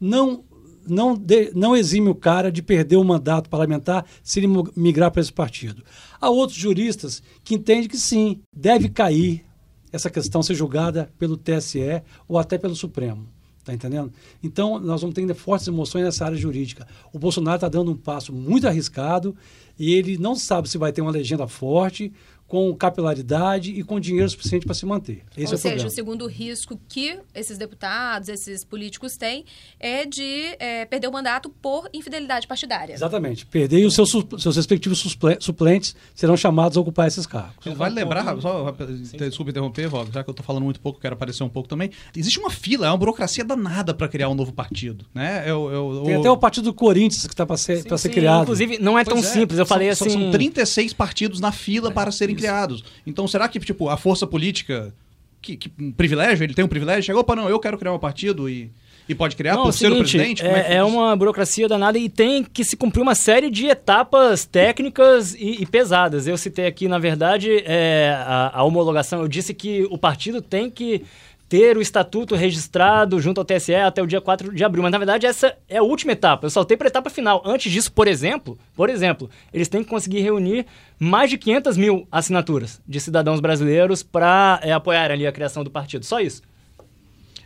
não, 0.00 0.44
não, 0.86 1.14
de- 1.16 1.50
não 1.54 1.74
exime 1.74 2.08
o 2.10 2.14
cara 2.14 2.52
de 2.52 2.60
perder 2.62 2.96
o 2.96 3.04
mandato 3.04 3.48
parlamentar 3.48 4.04
se 4.22 4.38
ele 4.40 4.48
migrar 4.76 5.10
para 5.10 5.22
esse 5.22 5.32
partido. 5.32 5.82
Há 6.20 6.28
outros 6.28 6.58
juristas 6.58 7.22
que 7.42 7.54
entendem 7.54 7.88
que 7.88 7.96
sim, 7.96 8.40
deve 8.54 8.88
cair 8.90 9.44
essa 9.90 10.10
questão 10.10 10.42
ser 10.42 10.54
julgada 10.54 11.08
pelo 11.18 11.36
TSE 11.38 12.02
ou 12.28 12.38
até 12.38 12.58
pelo 12.58 12.76
Supremo. 12.76 13.26
Tá 13.68 13.74
entendendo? 13.74 14.10
Então, 14.42 14.80
nós 14.80 15.02
vamos 15.02 15.14
ter 15.14 15.34
fortes 15.34 15.68
emoções 15.68 16.02
nessa 16.02 16.24
área 16.24 16.38
jurídica. 16.38 16.88
O 17.12 17.18
Bolsonaro 17.18 17.56
está 17.56 17.68
dando 17.68 17.92
um 17.92 17.96
passo 17.96 18.32
muito 18.32 18.66
arriscado 18.66 19.36
e 19.78 19.92
ele 19.92 20.16
não 20.16 20.34
sabe 20.34 20.70
se 20.70 20.78
vai 20.78 20.90
ter 20.90 21.02
uma 21.02 21.10
legenda 21.10 21.46
forte, 21.46 22.10
com 22.48 22.74
capilaridade 22.74 23.70
e 23.72 23.82
com 23.84 24.00
dinheiro 24.00 24.28
suficiente 24.30 24.64
para 24.64 24.74
se 24.74 24.86
manter. 24.86 25.22
Esse 25.36 25.48
Ou 25.48 25.52
é 25.52 25.54
o 25.54 25.58
seja, 25.58 25.60
problema. 25.74 25.88
o 25.88 25.90
segundo 25.94 26.26
risco 26.26 26.80
que 26.88 27.18
esses 27.34 27.58
deputados, 27.58 28.28
esses 28.30 28.64
políticos 28.64 29.16
têm 29.18 29.44
é 29.78 30.06
de 30.06 30.56
é, 30.58 30.86
perder 30.86 31.08
o 31.08 31.12
mandato 31.12 31.50
por 31.50 31.88
infidelidade 31.92 32.46
partidária. 32.46 32.94
Exatamente. 32.94 33.44
Perder 33.44 33.80
e 33.80 33.84
os 33.84 33.94
seus, 33.94 34.10
seus 34.38 34.56
respectivos 34.56 34.98
suplentes 35.40 35.94
serão 36.14 36.36
chamados 36.38 36.78
a 36.78 36.80
ocupar 36.80 37.06
esses 37.06 37.26
cargos. 37.26 37.66
Vale 37.76 37.94
lembrar, 37.94 38.40
só, 38.40 38.74
desculpa 39.18 39.50
interromper, 39.50 39.86
Vogue, 39.88 40.10
já 40.12 40.24
que 40.24 40.30
eu 40.30 40.34
tô 40.34 40.42
falando 40.42 40.64
muito 40.64 40.80
pouco, 40.80 40.98
quero 40.98 41.14
aparecer 41.14 41.42
um 41.44 41.48
pouco 41.50 41.68
também. 41.68 41.90
Existe 42.16 42.38
uma 42.38 42.50
fila, 42.50 42.86
é 42.86 42.90
uma 42.90 42.96
burocracia 42.96 43.44
danada 43.44 43.92
para 43.92 44.08
criar 44.08 44.30
um 44.30 44.34
novo 44.34 44.52
partido, 44.52 45.04
né? 45.14 45.42
Eu, 45.48 45.70
eu, 45.70 46.02
Tem 46.04 46.14
eu- 46.14 46.20
até 46.20 46.30
o 46.30 46.36
partido 46.38 46.64
do 46.64 46.74
Corinthians 46.74 47.26
que 47.26 47.34
está 47.34 47.44
para 47.44 47.58
ser, 47.58 47.84
pra 47.84 47.98
ser 47.98 48.08
Sim, 48.08 48.14
criado. 48.14 48.42
Inclusive, 48.44 48.78
não 48.78 48.98
é 48.98 49.04
tão 49.04 49.14
Pois 49.18 49.26
é, 49.26 49.32
simples. 49.32 49.58
Eu 49.58 49.66
são- 49.66 49.74
falei 49.76 49.94
são, 49.94 50.06
assim. 50.06 50.18
São 50.18 50.30
36 50.30 50.92
partidos 50.94 51.40
na 51.40 51.52
fila 51.52 51.90
para 51.90 52.10
serem 52.10 52.37
criados. 52.38 52.84
Então, 53.06 53.26
será 53.26 53.48
que, 53.48 53.58
tipo, 53.60 53.88
a 53.88 53.96
força 53.96 54.26
política, 54.26 54.94
que, 55.40 55.56
que 55.56 55.72
um 55.78 55.92
privilégio, 55.92 56.44
ele 56.44 56.54
tem 56.54 56.64
um 56.64 56.68
privilégio, 56.68 57.02
chegou, 57.02 57.20
opa, 57.20 57.36
não, 57.36 57.48
eu 57.48 57.58
quero 57.58 57.78
criar 57.78 57.92
um 57.92 57.98
partido 57.98 58.48
e, 58.48 58.70
e 59.08 59.14
pode 59.14 59.36
criar 59.36 59.54
Não, 59.54 59.62
por 59.62 59.70
é 59.70 59.72
ser 59.72 59.90
o 59.90 59.96
presidente? 59.96 60.44
É, 60.44 60.74
é 60.74 60.76
isso? 60.76 60.86
uma 60.86 61.16
burocracia 61.16 61.66
danada 61.66 61.98
e 61.98 62.08
tem 62.08 62.44
que 62.44 62.62
se 62.62 62.76
cumprir 62.76 63.00
uma 63.00 63.14
série 63.14 63.50
de 63.50 63.66
etapas 63.66 64.44
técnicas 64.44 65.34
e, 65.34 65.62
e 65.62 65.66
pesadas. 65.66 66.26
Eu 66.26 66.36
citei 66.36 66.66
aqui, 66.66 66.86
na 66.88 66.98
verdade, 66.98 67.62
é, 67.64 68.14
a, 68.16 68.58
a 68.58 68.62
homologação. 68.64 69.22
Eu 69.22 69.28
disse 69.28 69.54
que 69.54 69.86
o 69.90 69.96
partido 69.96 70.42
tem 70.42 70.70
que 70.70 71.04
ter 71.48 71.76
o 71.76 71.80
estatuto 71.80 72.34
registrado 72.34 73.20
junto 73.20 73.40
ao 73.40 73.44
TSE 73.44 73.74
até 73.74 74.02
o 74.02 74.06
dia 74.06 74.20
4 74.20 74.54
de 74.54 74.62
abril. 74.62 74.82
Mas, 74.82 74.92
na 74.92 74.98
verdade, 74.98 75.26
essa 75.26 75.56
é 75.68 75.78
a 75.78 75.82
última 75.82 76.12
etapa. 76.12 76.46
Eu 76.46 76.50
saltei 76.50 76.76
para 76.76 76.88
a 76.88 76.90
etapa 76.90 77.08
final. 77.08 77.42
Antes 77.44 77.72
disso, 77.72 77.90
por 77.90 78.06
exemplo, 78.06 78.58
por 78.74 78.90
exemplo, 78.90 79.30
eles 79.52 79.68
têm 79.68 79.82
que 79.82 79.88
conseguir 79.88 80.20
reunir 80.20 80.66
mais 80.98 81.30
de 81.30 81.38
500 81.38 81.76
mil 81.76 82.06
assinaturas 82.12 82.80
de 82.86 83.00
cidadãos 83.00 83.40
brasileiros 83.40 84.02
para 84.02 84.60
apoiar 84.74 85.10
ali 85.10 85.26
a 85.26 85.32
criação 85.32 85.64
do 85.64 85.70
partido. 85.70 86.04
Só 86.04 86.20
isso. 86.20 86.42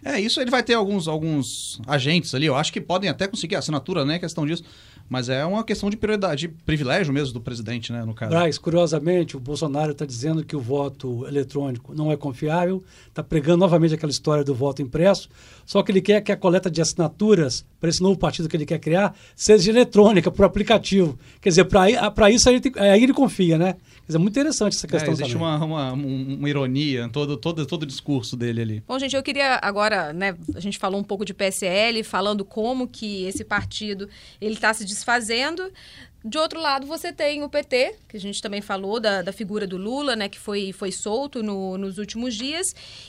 É, 0.05 0.21
isso 0.21 0.41
ele 0.41 0.51
vai 0.51 0.65
ter 0.65 0.75
alguns, 0.75 1.07
alguns 1.07 1.81
agentes 1.87 2.35
ali, 2.35 2.47
eu 2.47 2.57
acho 2.57 2.73
que 2.73 2.81
podem 2.81 3.09
até 3.09 3.29
conseguir 3.29 3.55
assinatura, 3.55 4.05
né, 4.05 4.19
questão 4.19 4.45
disso. 4.45 4.65
Mas 5.09 5.29
é 5.29 5.45
uma 5.45 5.63
questão 5.65 5.91
de 5.91 5.97
prioridade, 5.97 6.43
de 6.43 6.49
privilégio 6.49 7.13
mesmo 7.13 7.35
do 7.35 7.41
presidente, 7.41 7.93
né, 7.93 8.05
no 8.05 8.15
caso. 8.15 8.31
Braz, 8.31 8.57
curiosamente, 8.59 9.37
o 9.37 9.41
Bolsonaro 9.41 9.93
está 9.93 10.07
dizendo 10.07 10.45
que 10.45 10.57
o 10.57 10.61
voto 10.61 11.27
eletrônico 11.27 11.95
não 11.95 12.11
é 12.11 12.17
confiável, 12.17 12.83
está 13.09 13.23
pregando 13.23 13.59
novamente 13.59 13.95
aquela 13.95 14.11
história 14.11 14.43
do 14.43 14.55
voto 14.55 14.81
impresso, 14.81 15.29
só 15.67 15.83
que 15.83 15.93
ele 15.93 16.01
quer 16.01 16.21
que 16.23 16.33
a 16.33 16.37
coleta 16.37 16.71
de 16.71 16.81
assinaturas 16.81 17.65
para 17.79 17.91
esse 17.91 18.03
novo 18.03 18.19
partido 18.19 18.49
que 18.49 18.57
ele 18.57 18.67
quer 18.67 18.79
criar 18.79 19.15
seja 19.37 19.71
eletrônica, 19.71 20.31
por 20.31 20.45
aplicativo. 20.45 21.19
Quer 21.41 21.51
dizer, 21.51 21.65
para 21.67 22.31
isso 22.31 22.49
aí 22.49 22.55
ele, 22.57 22.61
tem- 22.71 22.83
aí 22.83 23.03
ele 23.03 23.13
confia, 23.13 23.59
né? 23.59 23.77
Quer 24.13 24.19
dizer, 24.19 24.19
muito 24.19 24.39
interessante 24.39 24.77
essa 24.77 24.87
É, 24.87 24.91
questão 24.91 25.13
existe 25.15 25.33
também. 25.33 25.47
uma, 25.47 25.65
uma, 25.65 25.93
um- 25.93 26.35
uma 26.39 26.49
ironia 26.49 27.05
em 27.05 27.09
todo, 27.09 27.37
todo, 27.37 27.65
todo 27.67 27.83
o 27.85 27.87
discurso 27.87 28.37
dele 28.37 28.61
ali. 28.61 28.83
Bom, 28.87 28.99
gente, 28.99 29.17
eu 29.17 29.23
queria 29.23 29.59
agora, 29.63 30.13
né, 30.13 30.37
a 30.55 30.61
gente 30.61 30.79
falou 30.79 31.01
um 31.01 31.05
pouco 31.05 31.25
de 31.25 31.33
PSL, 31.33 32.03
falando 32.05 32.45
como 32.45 32.87
que 32.87 33.25
esse 33.25 33.45
partido 33.45 34.09
ele 34.41 34.55
está 34.55 34.73
se 34.75 34.85
desfazendo. 34.85 35.63
De 36.25 36.39
outro 36.39 36.61
lado, 36.61 36.87
você 36.87 37.13
tem 37.13 37.43
o 37.43 37.49
PT, 37.49 37.97
que 38.09 38.17
a 38.17 38.21
gente 38.21 38.41
também 38.41 38.61
falou 38.61 39.01
da, 39.01 39.23
da 39.23 39.33
figura 39.33 39.67
do 39.67 39.77
Lula, 39.77 40.15
né, 40.15 40.29
que 40.29 40.39
foi, 40.39 40.73
foi 40.73 40.93
solto 40.93 41.43
no- 41.43 41.77
nos 41.77 41.99
últimos 41.99 42.35
dias. 42.35 42.67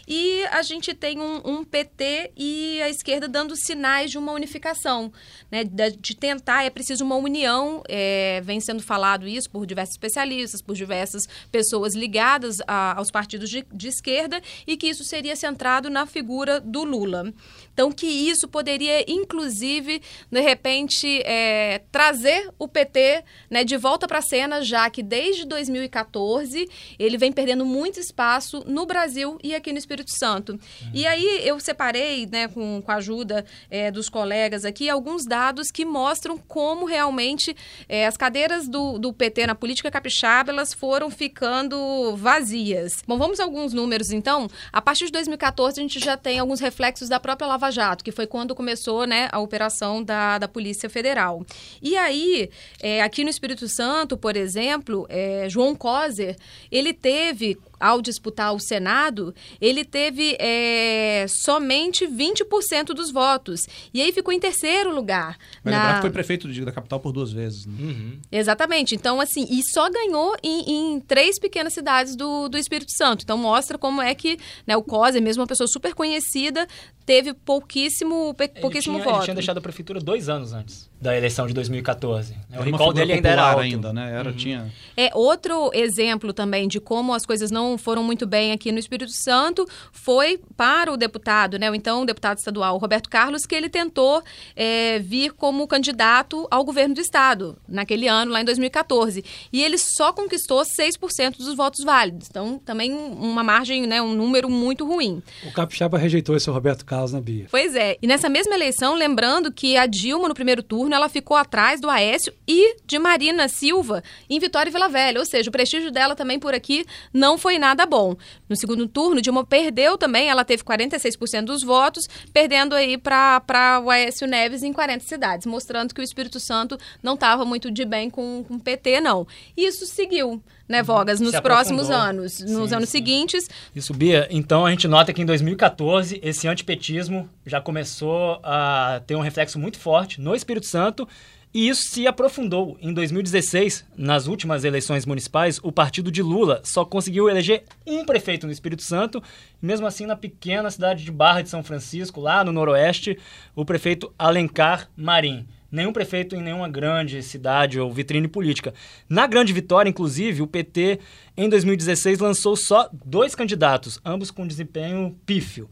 E 0.08 0.43
a 0.46 0.63
gente 0.63 0.93
tem 0.96 1.20
um, 1.20 1.41
um 1.46 1.63
PT 1.63 2.32
e 2.36 2.82
a 2.82 2.89
esquerda 2.89 3.27
dando 3.27 3.55
sinais 3.55 4.10
de 4.10 4.17
uma 4.17 4.32
unificação, 4.32 5.12
né, 5.51 5.63
da- 5.63 5.89
de 5.89 6.15
tentar, 6.15 6.63
é 6.63 6.70
preciso 6.70 7.03
uma 7.05 7.15
união. 7.15 7.84
é, 7.88 8.41
vem 8.43 8.60
sendo 8.60 8.82
falado 8.82 9.27
isso 9.27 9.50
por 9.50 9.65
diversos 9.65 9.93
especialistas, 9.96 10.62
por 10.62 10.75
diversas 10.75 11.27
pessoas 11.51 11.93
ligadas 11.96 12.58
a- 12.67 12.98
aos 12.98 13.12
partidos 13.12 13.50
de, 13.50 13.63
de 13.72 13.88
esquerda, 13.89 14.41
e 14.65 14.75
que 14.75 14.88
isso 14.88 15.03
seria 15.03 15.36
centrado 15.36 15.89
na 15.89 16.05
figura 16.05 16.60
do 16.60 16.84
Lula. 16.84 17.32
Então, 17.74 17.92
que 17.92 18.06
isso 18.06 18.48
poderia, 18.48 19.03
inclusive, 19.12 20.01
de 20.32 20.39
repente, 20.39 21.22
é, 21.25 21.82
trazer 21.92 22.50
o 22.60 22.68
PT 22.68 23.24
né, 23.50 23.63
de 23.63 23.75
volta 23.77 24.08
para 24.08 24.20
a 24.20 24.22
cena, 24.22 24.62
já 24.62 24.89
que 24.89 25.01
desde 25.01 25.46
2014 25.46 26.70
ele 27.00 27.18
vem 27.18 27.32
perdendo 27.32 27.65
muito 27.65 28.00
espaço 28.00 28.63
no 28.68 28.86
Brasil 28.86 29.39
e 29.44 29.56
aqui 29.56 29.72
no 29.72 29.80
Espírito 29.80 30.12
Santo. 30.12 30.60
E 30.94 31.08
aí 31.08 31.42
eu 31.44 31.60
separei, 31.60 32.27
né, 32.27 32.48
com, 32.48 32.82
com 32.82 32.92
a 32.92 32.96
ajuda 32.96 33.44
é, 33.70 33.89
dos 33.89 34.08
colegas 34.08 34.65
aqui, 34.65 34.89
alguns 34.89 35.25
dados 35.25 35.72
que 35.72 35.84
mostram 35.84 36.38
como 36.38 36.86
realmente 36.86 37.56
é, 37.89 38.06
as 38.06 38.15
cadeiras 38.15 38.68
do, 38.68 39.00
do 39.00 39.12
PT 39.12 39.48
na 39.48 39.56
política 39.56 39.89
capixaba 39.89 40.51
elas 40.51 40.74
foram 40.74 41.10
ficando 41.10 42.15
vazias. 42.15 43.03
Bom, 43.08 43.18
vamos 43.18 43.39
a 43.39 43.44
alguns 43.44 43.74
números 43.74 44.12
então. 44.12 44.48
A 44.72 44.82
partir 44.82 45.06
de 45.06 45.12
2014 45.12 45.80
a 45.80 45.84
gente 45.84 46.00
já 46.00 46.15
tem 46.15 46.39
alguns 46.39 46.60
reflexos 46.60 47.10
da 47.10 47.20
própria 47.20 47.48
Lava 47.48 47.62
Jato, 47.72 48.03
que 48.03 48.12
foi 48.12 48.27
quando 48.27 48.55
começou 48.55 49.05
né, 49.05 49.29
a 49.32 49.39
operação 49.39 50.03
da, 50.03 50.38
da 50.38 50.48
Polícia 50.48 50.89
Federal. 50.89 51.46
E 51.82 51.96
aí, 51.98 52.50
é, 52.82 53.01
aqui 53.01 53.24
no 53.24 53.29
Espírito 53.29 53.67
Santo, 53.67 54.17
por 54.17 54.36
exemplo, 54.36 55.05
é, 55.10 55.48
João 55.50 55.75
Coser, 55.75 56.36
ele 56.72 56.93
teve 56.93 57.58
ao 57.83 58.01
disputar 58.01 58.53
o 58.53 58.59
Senado, 58.59 59.33
ele 59.59 59.83
teve 59.83 60.37
é, 60.39 61.25
somente 61.27 62.07
20% 62.07 62.85
dos 62.93 63.11
votos. 63.11 63.61
E 63.93 64.01
aí 64.01 64.11
ficou 64.11 64.33
em 64.33 64.39
terceiro 64.39 64.93
lugar. 64.93 65.37
Vai 65.63 65.73
na- 65.73 65.79
lembrar 65.79 65.95
que 65.95 66.01
foi 66.01 66.09
prefeito 66.11 66.47
da 66.63 66.71
capital 66.71 66.99
por 66.99 67.11
duas 67.11 67.31
vezes. 67.31 67.65
né? 67.65 68.13
Exatamente. 68.31 68.95
Então, 68.95 69.19
assim, 69.19 69.45
e 69.49 69.61
só 69.73 69.89
ganhou 69.89 70.35
em, 70.41 70.93
em 70.95 70.99
três 71.01 71.37
pequenas 71.39 71.73
cidades 71.73 72.15
do, 72.15 72.47
do 72.47 72.57
Espírito 72.57 72.91
Santo. 72.95 73.23
Então, 73.23 73.37
mostra 73.37 73.77
como 73.77 74.01
é 74.01 74.15
que 74.15 74.37
né, 74.65 74.77
o 74.77 74.81
COSE, 74.83 75.19
mesmo 75.19 75.41
uma 75.41 75.47
pessoa 75.47 75.67
super 75.67 75.93
conhecida, 75.93 76.67
teve 77.05 77.33
pouquíssimo, 77.33 78.33
pe- 78.33 78.45
Ele 78.45 78.61
pouquíssimo 78.61 78.95
tinha, 78.95 79.03
voto. 79.03 79.17
ele 79.17 79.23
tinha 79.25 79.35
deixado 79.35 79.57
a 79.57 79.61
prefeitura 79.61 79.99
dois 79.99 80.29
anos 80.29 80.53
antes 80.53 80.89
da 81.03 81.15
eleição 81.15 81.45
de 81.45 81.53
2014. 81.53 82.31
O 82.31 82.36
Era 82.53 82.62
uma 82.62 82.72
recall 82.72 82.93
dele 82.93 83.13
ainda 83.13 83.29
era 83.29 83.43
alto. 83.43 83.60
ainda, 83.60 83.91
né? 83.91 84.15
Era, 84.17 84.31
tinha... 84.31 84.72
É 84.95 85.12
outro 85.13 85.69
exemplo 85.74 86.31
também 86.31 86.65
de 86.65 86.79
como 86.79 87.13
as 87.13 87.25
coisas 87.25 87.51
não 87.51 87.77
foram 87.77 88.01
muito 88.01 88.25
bem 88.25 88.53
aqui 88.53 88.72
no 88.72 88.79
Espírito 88.79 89.12
Santo 89.12 89.67
foi 89.91 90.39
para 90.55 90.91
o 90.93 90.98
deputado, 90.98 91.60
né? 91.60 91.69
O 91.69 91.75
então 91.75 92.05
deputado 92.05 92.38
estadual 92.38 92.77
Roberto 92.77 93.10
Carlos, 93.10 93.45
que 93.45 93.53
ele 93.53 93.67
tentou 93.67 94.24
é, 94.55 95.00
vir 95.00 95.33
como 95.33 95.67
candidato 95.67 96.48
ao 96.50 96.63
governo 96.63 96.95
do 96.95 97.01
estado 97.01 97.57
naquele 97.67 98.07
ano, 98.07 98.31
lá 98.31 98.39
em 98.39 98.45
2014. 98.45 99.25
E 99.51 99.62
ele 99.62 99.77
só 99.77 100.13
conquistou 100.13 100.62
6% 100.62 101.38
dos 101.38 101.53
votos 101.53 101.83
válidos. 101.83 102.27
Então, 102.29 102.57
também 102.60 102.93
uma 102.93 103.43
margem, 103.43 103.86
né? 103.86 104.01
Um 104.01 104.13
número 104.13 104.50
muito 104.50 104.88
ruim. 104.88 105.22
O 105.45 105.51
Capixaba 105.51 105.98
rejeitou 105.98 106.36
esse 106.38 106.50
Roberto 106.50 106.86
Carlos 106.86 107.12
na 107.12 107.19
Bia. 107.19 107.48
Pois 107.51 107.75
é. 107.75 107.98
E 108.01 108.07
nessa 108.07 108.29
mesma 108.29 108.55
eleição, 108.55 108.95
lembrando 108.95 109.51
que 109.51 109.75
a 109.75 109.86
Dilma, 109.86 110.29
no 110.29 110.33
primeiro 110.33 110.63
turno, 110.63 110.92
ela 110.93 111.09
ficou 111.09 111.35
atrás 111.38 111.79
do 111.79 111.89
Aécio 111.89 112.33
e 112.47 112.77
de 112.85 113.00
Marina 113.00 113.47
Silva 113.47 114.03
em 114.29 114.39
Vitória 114.39 114.69
e 114.69 114.73
Vila 114.73 114.89
Velha. 114.89 115.19
Ou 115.19 115.25
seja, 115.25 115.50
o 115.50 115.51
prestígio 115.51 115.91
dela 115.91 116.15
também 116.15 116.39
por 116.39 116.53
aqui 116.53 116.85
não 117.13 117.38
foi 117.38 117.57
nada 117.57 117.85
bom. 117.85 118.15
No 118.47 118.55
segundo 118.55 118.88
turno, 118.88 119.21
Dilma 119.21 119.45
perdeu 119.45 119.97
também, 119.97 120.29
ela 120.29 120.43
teve 120.45 120.63
46% 120.63 121.45
dos 121.45 121.63
votos, 121.63 122.07
perdendo 122.31 122.75
aí 122.75 122.97
para 122.97 123.81
o 123.83 123.89
Aécio 123.89 124.27
Neves 124.27 124.63
em 124.63 124.73
40 124.73 125.03
cidades, 125.05 125.45
mostrando 125.45 125.93
que 125.93 126.01
o 126.01 126.03
Espírito 126.03 126.39
Santo 126.39 126.77
não 127.01 127.15
estava 127.15 127.45
muito 127.45 127.71
de 127.71 127.85
bem 127.85 128.09
com 128.09 128.45
o 128.50 128.59
PT, 128.59 129.01
não. 129.01 129.27
E 129.55 129.65
isso 129.65 129.85
seguiu, 129.85 130.41
né, 130.67 130.82
Vogas, 130.82 131.20
nos 131.20 131.39
próximos 131.39 131.89
anos. 131.89 132.39
Nos 132.39 132.70
Sim, 132.70 132.75
anos 132.75 132.89
sim. 132.89 132.98
seguintes, 132.98 133.50
Isso, 133.75 133.93
Bia. 133.93 134.27
Então 134.29 134.65
a 134.65 134.70
gente 134.70 134.88
nota 134.88 135.12
que 135.13 135.22
em 135.22 135.25
2014 135.25 136.20
esse 136.24 136.48
antipetismo 136.48 137.29
já 137.46 137.60
começou 137.62 138.39
a 138.43 139.01
ter 139.05 139.15
um 139.15 139.22
reflexo 139.22 139.60
muito 139.60 139.77
forte 139.79 140.20
no 140.22 140.34
Espírito 140.36 140.65
Santo 140.65 141.08
E 141.53 141.70
isso 141.70 141.84
se 141.84 142.08
aprofundou. 142.08 142.77
Em 142.82 142.91
2016, 142.91 143.86
nas 143.96 144.25
últimas 144.25 144.63
eleições 144.63 145.05
municipais, 145.05 145.60
o 145.62 145.72
partido 145.72 146.12
de 146.12 146.24
Lula 146.24 146.62
só 146.63 146.84
conseguiu 146.84 147.29
eleger 147.29 147.63
um 147.86 148.03
prefeito 148.03 148.48
no 148.48 148.51
Espírito 148.51 148.82
Santo, 148.82 149.22
mesmo 149.62 149.86
assim 149.86 150.08
na 150.08 150.15
pequena 150.15 150.72
cidade 150.72 151.03
de 151.03 151.12
Barra 151.12 151.43
de 151.43 151.50
São 151.50 151.63
Francisco, 151.63 152.20
lá 152.20 152.43
no 152.43 152.51
noroeste, 152.51 153.20
o 153.55 153.63
prefeito 153.63 154.12
Alencar 154.17 154.89
Marim. 154.98 155.46
Nenhum 155.74 155.92
prefeito 155.92 156.36
em 156.36 156.42
nenhuma 156.44 156.70
grande 156.70 157.24
cidade 157.24 157.80
ou 157.80 157.92
vitrine 157.92 158.27
política. 158.27 158.75
Na 159.10 159.25
grande 159.25 159.51
vitória, 159.51 159.89
inclusive, 159.89 160.44
o 160.44 160.46
PT, 160.46 161.00
em 161.36 161.50
2016, 161.50 162.20
lançou 162.20 162.56
só 162.56 162.88
dois 163.03 163.34
candidatos, 163.34 164.00
ambos 164.06 164.30
com 164.30 164.46
desempenho 164.46 165.18
pífio. 165.25 165.68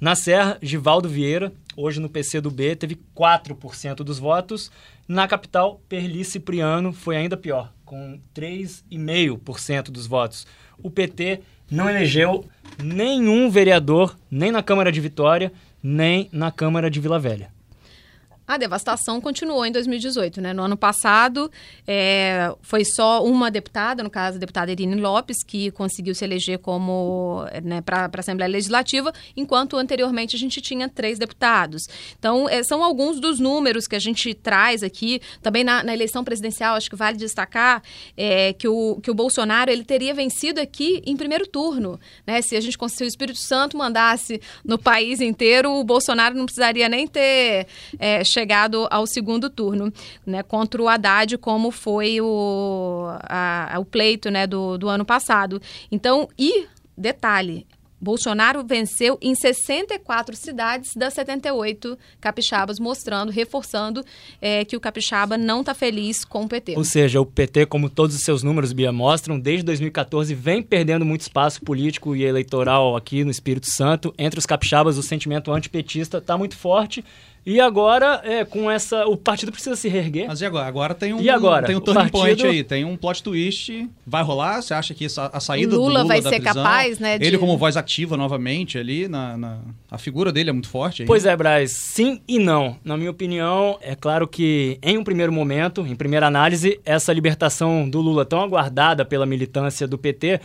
Na 0.00 0.14
Serra, 0.14 0.58
Givaldo 0.62 1.08
Vieira, 1.08 1.52
hoje 1.76 1.98
no 1.98 2.08
PC 2.08 2.40
do 2.40 2.52
B, 2.52 2.76
teve 2.76 2.96
4% 3.16 3.96
dos 3.96 4.20
votos. 4.20 4.70
Na 5.08 5.26
capital, 5.26 5.82
Perli 5.88 6.24
Cipriano 6.24 6.92
foi 6.92 7.16
ainda 7.16 7.36
pior, 7.36 7.72
com 7.84 8.20
3,5% 8.32 9.90
dos 9.90 10.06
votos. 10.06 10.46
O 10.80 10.88
PT 10.88 11.40
não 11.68 11.90
elegeu 11.90 12.44
nenhum 12.80 13.50
vereador, 13.50 14.16
nem 14.30 14.52
na 14.52 14.62
Câmara 14.62 14.92
de 14.92 15.00
Vitória, 15.00 15.52
nem 15.82 16.28
na 16.30 16.52
Câmara 16.52 16.88
de 16.88 17.00
Vila 17.00 17.18
Velha. 17.18 17.50
A 18.52 18.58
devastação 18.58 19.18
continuou 19.18 19.64
em 19.64 19.72
2018, 19.72 20.38
né? 20.42 20.52
No 20.52 20.62
ano 20.62 20.76
passado, 20.76 21.50
é, 21.86 22.54
foi 22.60 22.84
só 22.84 23.24
uma 23.24 23.50
deputada, 23.50 24.02
no 24.02 24.10
caso 24.10 24.36
a 24.36 24.38
deputada 24.38 24.70
Irine 24.70 24.96
Lopes, 24.96 25.38
que 25.42 25.70
conseguiu 25.70 26.14
se 26.14 26.22
eleger 26.22 26.58
como 26.58 27.46
né, 27.64 27.80
para 27.80 28.10
a 28.12 28.20
Assembleia 28.20 28.52
Legislativa, 28.52 29.10
enquanto 29.34 29.78
anteriormente 29.78 30.36
a 30.36 30.38
gente 30.38 30.60
tinha 30.60 30.86
três 30.86 31.18
deputados. 31.18 31.84
Então, 32.18 32.46
é, 32.46 32.62
são 32.62 32.84
alguns 32.84 33.18
dos 33.18 33.40
números 33.40 33.86
que 33.86 33.96
a 33.96 33.98
gente 33.98 34.34
traz 34.34 34.82
aqui. 34.82 35.22
Também 35.40 35.64
na, 35.64 35.82
na 35.82 35.94
eleição 35.94 36.22
presidencial, 36.22 36.76
acho 36.76 36.90
que 36.90 36.96
vale 36.96 37.16
destacar 37.16 37.82
é, 38.14 38.52
que, 38.52 38.68
o, 38.68 39.00
que 39.02 39.10
o 39.10 39.14
Bolsonaro 39.14 39.70
ele 39.70 39.82
teria 39.82 40.12
vencido 40.12 40.60
aqui 40.60 41.02
em 41.06 41.16
primeiro 41.16 41.46
turno. 41.46 41.98
Né? 42.26 42.42
Se 42.42 42.54
a 42.54 42.60
gente 42.60 42.76
se 42.88 43.02
o 43.02 43.06
Espírito 43.06 43.38
Santo 43.38 43.78
mandasse 43.78 44.42
no 44.62 44.78
país 44.78 45.22
inteiro, 45.22 45.72
o 45.72 45.82
Bolsonaro 45.84 46.34
não 46.34 46.44
precisaria 46.44 46.86
nem 46.86 47.06
ter 47.06 47.66
é, 47.98 48.22
chegado 48.24 48.41
chegado 48.42 48.88
ao 48.90 49.06
segundo 49.06 49.48
turno, 49.48 49.92
né, 50.26 50.42
contra 50.42 50.82
o 50.82 50.88
Haddad, 50.88 51.38
como 51.38 51.70
foi 51.70 52.20
o, 52.20 53.06
a, 53.22 53.76
o 53.78 53.84
pleito 53.84 54.30
né, 54.30 54.46
do, 54.48 54.76
do 54.76 54.88
ano 54.88 55.04
passado. 55.04 55.62
Então, 55.92 56.28
e 56.36 56.66
detalhe, 56.98 57.64
Bolsonaro 58.00 58.64
venceu 58.66 59.16
em 59.22 59.32
64 59.32 60.34
cidades 60.34 60.90
das 60.96 61.14
78 61.14 61.96
capixabas, 62.20 62.80
mostrando, 62.80 63.30
reforçando 63.30 64.04
é, 64.40 64.64
que 64.64 64.76
o 64.76 64.80
capixaba 64.80 65.38
não 65.38 65.60
está 65.60 65.72
feliz 65.72 66.24
com 66.24 66.42
o 66.42 66.48
PT. 66.48 66.74
Ou 66.76 66.82
seja, 66.82 67.20
o 67.20 67.24
PT, 67.24 67.66
como 67.66 67.88
todos 67.88 68.16
os 68.16 68.22
seus 68.22 68.42
números, 68.42 68.72
Bia, 68.72 68.90
mostram, 68.90 69.38
desde 69.38 69.64
2014 69.66 70.34
vem 70.34 70.64
perdendo 70.64 71.04
muito 71.04 71.20
espaço 71.20 71.62
político 71.62 72.16
e 72.16 72.24
eleitoral 72.24 72.96
aqui 72.96 73.22
no 73.22 73.30
Espírito 73.30 73.68
Santo. 73.70 74.12
Entre 74.18 74.36
os 74.36 74.46
capixabas, 74.46 74.98
o 74.98 75.02
sentimento 75.02 75.52
antipetista 75.52 76.18
está 76.18 76.36
muito 76.36 76.56
forte 76.56 77.04
e 77.44 77.60
agora, 77.60 78.20
é, 78.24 78.44
com 78.44 78.70
essa. 78.70 79.04
O 79.06 79.16
partido 79.16 79.50
precisa 79.50 79.74
se 79.74 79.88
reerguer. 79.88 80.28
Mas 80.28 80.40
e 80.40 80.46
agora? 80.46 80.66
Agora 80.66 80.94
tem 80.94 81.12
um, 81.12 81.20
e 81.20 81.28
agora? 81.28 81.66
Tem 81.66 81.74
um 81.74 81.80
turning 81.80 82.08
partido... 82.08 82.18
point 82.18 82.46
aí, 82.46 82.62
tem 82.62 82.84
um 82.84 82.96
plot 82.96 83.22
twist. 83.22 83.88
Vai 84.06 84.22
rolar? 84.22 84.62
Você 84.62 84.72
acha 84.72 84.94
que 84.94 85.06
a 85.06 85.40
saída 85.40 85.76
Lula 85.76 85.88
do 85.88 85.98
Lula 85.98 86.04
vai 86.04 86.20
da 86.20 86.30
ser 86.30 86.36
prisão, 86.36 86.62
capaz, 86.62 86.98
né? 87.00 87.18
De... 87.18 87.26
Ele 87.26 87.36
como 87.38 87.58
voz 87.58 87.76
ativa 87.76 88.16
novamente 88.16 88.78
ali, 88.78 89.08
na, 89.08 89.36
na, 89.36 89.58
a 89.90 89.98
figura 89.98 90.30
dele 90.30 90.50
é 90.50 90.52
muito 90.52 90.68
forte. 90.68 91.02
Aí. 91.02 91.06
Pois 91.06 91.26
é, 91.26 91.36
Braz, 91.36 91.72
sim 91.72 92.20
e 92.28 92.38
não. 92.38 92.76
Na 92.84 92.96
minha 92.96 93.10
opinião, 93.10 93.76
é 93.82 93.96
claro 93.96 94.28
que 94.28 94.78
em 94.80 94.96
um 94.96 95.02
primeiro 95.02 95.32
momento, 95.32 95.84
em 95.84 95.96
primeira 95.96 96.28
análise, 96.28 96.80
essa 96.84 97.12
libertação 97.12 97.90
do 97.90 98.00
Lula 98.00 98.24
tão 98.24 98.40
aguardada 98.40 99.04
pela 99.04 99.26
militância 99.26 99.86
do 99.88 99.98
PT 99.98 100.40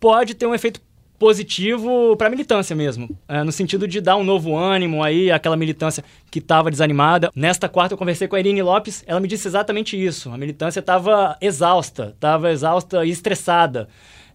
pode 0.00 0.34
ter 0.34 0.46
um 0.46 0.54
efeito 0.54 0.80
positivo 1.18 2.16
para 2.16 2.28
a 2.28 2.30
militância 2.30 2.76
mesmo, 2.76 3.10
é, 3.28 3.42
no 3.42 3.50
sentido 3.50 3.88
de 3.88 4.00
dar 4.00 4.16
um 4.16 4.24
novo 4.24 4.56
ânimo 4.56 5.02
aí 5.02 5.30
àquela 5.30 5.56
militância 5.56 6.04
que 6.30 6.38
estava 6.38 6.70
desanimada. 6.70 7.30
Nesta 7.34 7.68
quarta 7.68 7.94
eu 7.94 7.98
conversei 7.98 8.28
com 8.28 8.36
a 8.36 8.40
Irine 8.40 8.62
Lopes, 8.62 9.02
ela 9.06 9.18
me 9.18 9.26
disse 9.26 9.48
exatamente 9.48 10.02
isso. 10.02 10.30
A 10.30 10.38
militância 10.38 10.80
estava 10.80 11.36
exausta, 11.40 12.12
estava 12.14 12.52
exausta 12.52 13.04
e 13.04 13.10
estressada. 13.10 13.88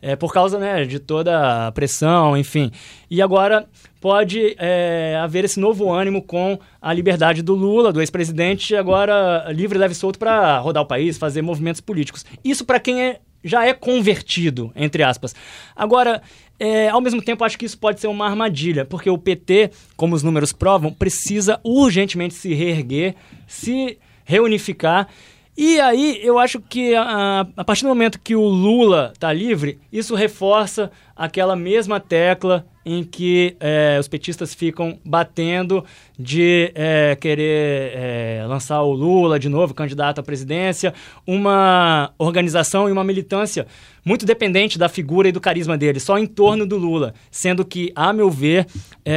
É, 0.06 0.18
por 0.18 0.34
causa 0.34 0.60
né, 0.60 0.84
de 0.84 1.00
toda 1.00 1.68
a 1.68 1.72
pressão, 1.72 2.36
enfim. 2.36 2.70
E 3.10 3.22
agora 3.22 3.66
pode 4.02 4.54
é, 4.60 5.18
haver 5.24 5.46
esse 5.46 5.58
novo 5.62 5.90
ânimo 5.90 6.22
com 6.22 6.60
a 6.82 6.92
liberdade 6.92 7.42
do 7.42 7.56
Lula, 7.56 7.94
do 7.94 8.02
ex-presidente, 8.02 8.76
agora 8.76 9.50
livre, 9.54 9.80
leve 9.80 9.94
e 9.94 9.96
solto 9.96 10.20
para 10.20 10.58
rodar 10.58 10.84
o 10.84 10.86
país, 10.86 11.18
fazer 11.18 11.42
movimentos 11.42 11.80
políticos. 11.80 12.26
Isso 12.44 12.66
para 12.66 12.82
quem 12.82 13.02
é, 13.02 13.22
já 13.44 13.66
é 13.66 13.74
convertido, 13.74 14.72
entre 14.76 15.04
aspas. 15.04 15.36
Agora, 15.76 16.22
é, 16.60 16.90
ao 16.90 17.02
mesmo 17.02 17.22
tempo, 17.22 17.44
acho 17.44 17.58
que 17.58 17.66
isso 17.66 17.78
pode 17.78 18.00
ser 18.00 18.08
uma 18.08 18.26
armadilha, 18.26 18.86
porque 18.86 19.10
o 19.10 19.18
PT, 19.18 19.72
como 19.96 20.16
os 20.16 20.24
números 20.24 20.54
provam, 20.54 20.94
precisa 20.94 21.60
urgentemente 21.64 22.34
se 22.34 22.54
reerguer, 22.54 23.16
se 23.48 23.98
reunificar. 24.24 25.10
E 25.56 25.80
aí, 25.80 26.20
eu 26.24 26.40
acho 26.40 26.60
que 26.60 26.96
a, 26.96 27.46
a 27.56 27.64
partir 27.64 27.84
do 27.84 27.90
momento 27.90 28.20
que 28.20 28.36
o 28.36 28.44
Lula 28.44 29.12
está 29.14 29.32
livre, 29.32 29.80
isso 29.92 30.16
reforça 30.16 30.90
aquela 31.16 31.56
mesma 31.56 32.00
tecla 32.00 32.66
em 32.84 33.04
que 33.04 33.56
é, 33.60 33.98
os 34.00 34.08
petistas 34.08 34.54
ficam 34.54 35.00
batendo 35.06 35.86
de 36.18 36.72
é, 36.74 37.16
querer 37.16 37.92
é, 37.94 38.46
lançar 38.48 38.82
o 38.82 38.92
Lula 38.92 39.40
de 39.40 39.48
novo 39.48 39.76
candidato 39.76 40.20
à 40.20 40.24
presidência, 40.24 40.92
uma 41.26 42.12
organização 42.18 42.90
e 42.90 42.92
uma 42.92 43.04
militância 43.04 43.68
muito 44.04 44.26
dependente 44.26 44.80
da 44.80 44.90
figura 44.90 45.30
e 45.30 45.32
do 45.32 45.40
carisma 45.40 45.78
dele, 45.78 46.00
só 46.00 46.18
em 46.18 46.26
torno 46.26 46.66
do 46.66 46.78
Lula, 46.78 47.14
sendo 47.30 47.64
que, 47.64 47.92
a 47.96 48.12
meu 48.12 48.30
ver, 48.30 48.68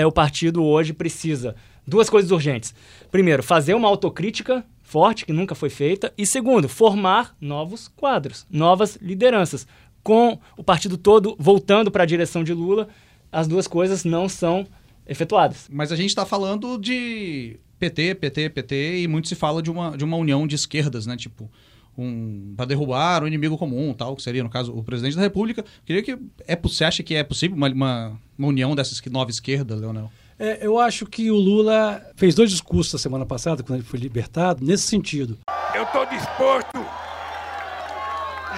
o 0.06 0.12
partido 0.12 0.62
hoje 0.62 0.92
precisa 0.92 1.56
duas 1.84 2.08
coisas 2.08 2.30
urgentes. 2.30 2.74
Primeiro, 3.10 3.42
fazer 3.42 3.74
uma 3.74 3.88
autocrítica 3.88 4.64
forte, 4.86 5.26
que 5.26 5.32
nunca 5.32 5.54
foi 5.54 5.68
feita, 5.68 6.14
e 6.16 6.24
segundo, 6.24 6.68
formar 6.68 7.36
novos 7.40 7.88
quadros, 7.88 8.46
novas 8.48 8.96
lideranças. 9.02 9.66
Com 10.00 10.38
o 10.56 10.62
partido 10.62 10.96
todo 10.96 11.34
voltando 11.40 11.90
para 11.90 12.04
a 12.04 12.06
direção 12.06 12.44
de 12.44 12.54
Lula, 12.54 12.86
as 13.32 13.48
duas 13.48 13.66
coisas 13.66 14.04
não 14.04 14.28
são 14.28 14.64
efetuadas. 15.04 15.68
Mas 15.68 15.90
a 15.90 15.96
gente 15.96 16.10
está 16.10 16.24
falando 16.24 16.78
de 16.78 17.58
PT, 17.80 18.14
PT, 18.14 18.50
PT, 18.50 19.00
e 19.02 19.08
muito 19.08 19.26
se 19.26 19.34
fala 19.34 19.60
de 19.60 19.72
uma, 19.72 19.96
de 19.96 20.04
uma 20.04 20.16
união 20.16 20.46
de 20.46 20.54
esquerdas, 20.54 21.04
né? 21.04 21.16
Tipo, 21.16 21.50
um, 21.98 22.54
para 22.56 22.66
derrubar 22.66 23.24
o 23.24 23.26
inimigo 23.26 23.58
comum, 23.58 23.92
tal, 23.92 24.14
que 24.14 24.22
seria, 24.22 24.44
no 24.44 24.48
caso, 24.48 24.72
o 24.72 24.84
presidente 24.84 25.16
da 25.16 25.22
República. 25.22 25.64
Queria 25.84 26.02
que. 26.02 26.16
É, 26.46 26.54
você 26.54 26.84
acha 26.84 27.02
que 27.02 27.16
é 27.16 27.24
possível 27.24 27.56
uma, 27.56 27.68
uma, 27.68 28.20
uma 28.38 28.48
união 28.48 28.76
dessas 28.76 29.02
nova 29.10 29.32
esquerda, 29.32 29.74
Leonel? 29.74 30.12
É, 30.38 30.66
eu 30.66 30.78
acho 30.78 31.06
que 31.06 31.30
o 31.30 31.36
Lula 31.36 32.04
fez 32.14 32.34
dois 32.34 32.50
discursos 32.50 32.92
na 32.92 32.98
semana 32.98 33.24
passada, 33.24 33.62
quando 33.62 33.78
ele 33.78 33.88
foi 33.88 33.98
libertado, 33.98 34.62
nesse 34.64 34.86
sentido. 34.86 35.38
Eu 35.74 35.84
estou 35.84 36.04
disposto 36.06 36.86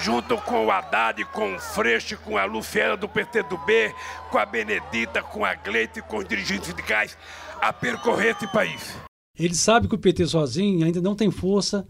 junto 0.03 0.37
com 0.39 0.67
o 0.67 0.71
Haddad, 0.71 1.25
com 1.27 1.55
o 1.55 1.59
Freixo, 1.59 2.17
com 2.19 2.37
a 2.37 2.45
Luciana 2.45 2.97
do 2.97 3.09
PTB, 3.09 3.95
com 4.31 4.39
a 4.39 4.47
Benedita, 4.47 5.23
com 5.23 5.45
a 5.45 5.55
Gleite, 5.55 6.03
com 6.03 6.19
os 6.19 6.25
dirigentes 6.25 6.69
sindicais, 6.69 7.17
a 7.61 7.73
percorrer 7.73 8.37
esse 8.37 8.47
país. 8.49 8.97
Ele 9.39 9.55
sabe 9.55 9.87
que 9.87 9.95
o 9.95 9.99
PT 9.99 10.27
sozinho 10.27 10.85
ainda 10.85 11.01
não 11.01 11.15
tem 11.15 11.31
força 11.31 11.87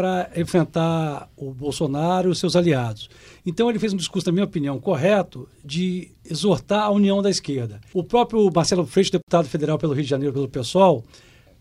para 0.00 0.30
enfrentar 0.34 1.28
o 1.36 1.52
Bolsonaro 1.52 2.30
e 2.30 2.32
os 2.32 2.38
seus 2.38 2.56
aliados. 2.56 3.10
Então 3.44 3.68
ele 3.68 3.78
fez 3.78 3.92
um 3.92 3.98
discurso, 3.98 4.28
na 4.28 4.32
minha 4.32 4.46
opinião, 4.46 4.80
correto 4.80 5.46
de 5.62 6.10
exortar 6.24 6.84
a 6.84 6.90
união 6.90 7.20
da 7.20 7.28
esquerda. 7.28 7.82
O 7.92 8.02
próprio 8.02 8.50
Marcelo 8.50 8.86
Freixo, 8.86 9.12
deputado 9.12 9.46
federal 9.46 9.76
pelo 9.76 9.92
Rio 9.92 10.02
de 10.02 10.08
Janeiro 10.08 10.32
pelo 10.32 10.48
PSOL, 10.48 11.04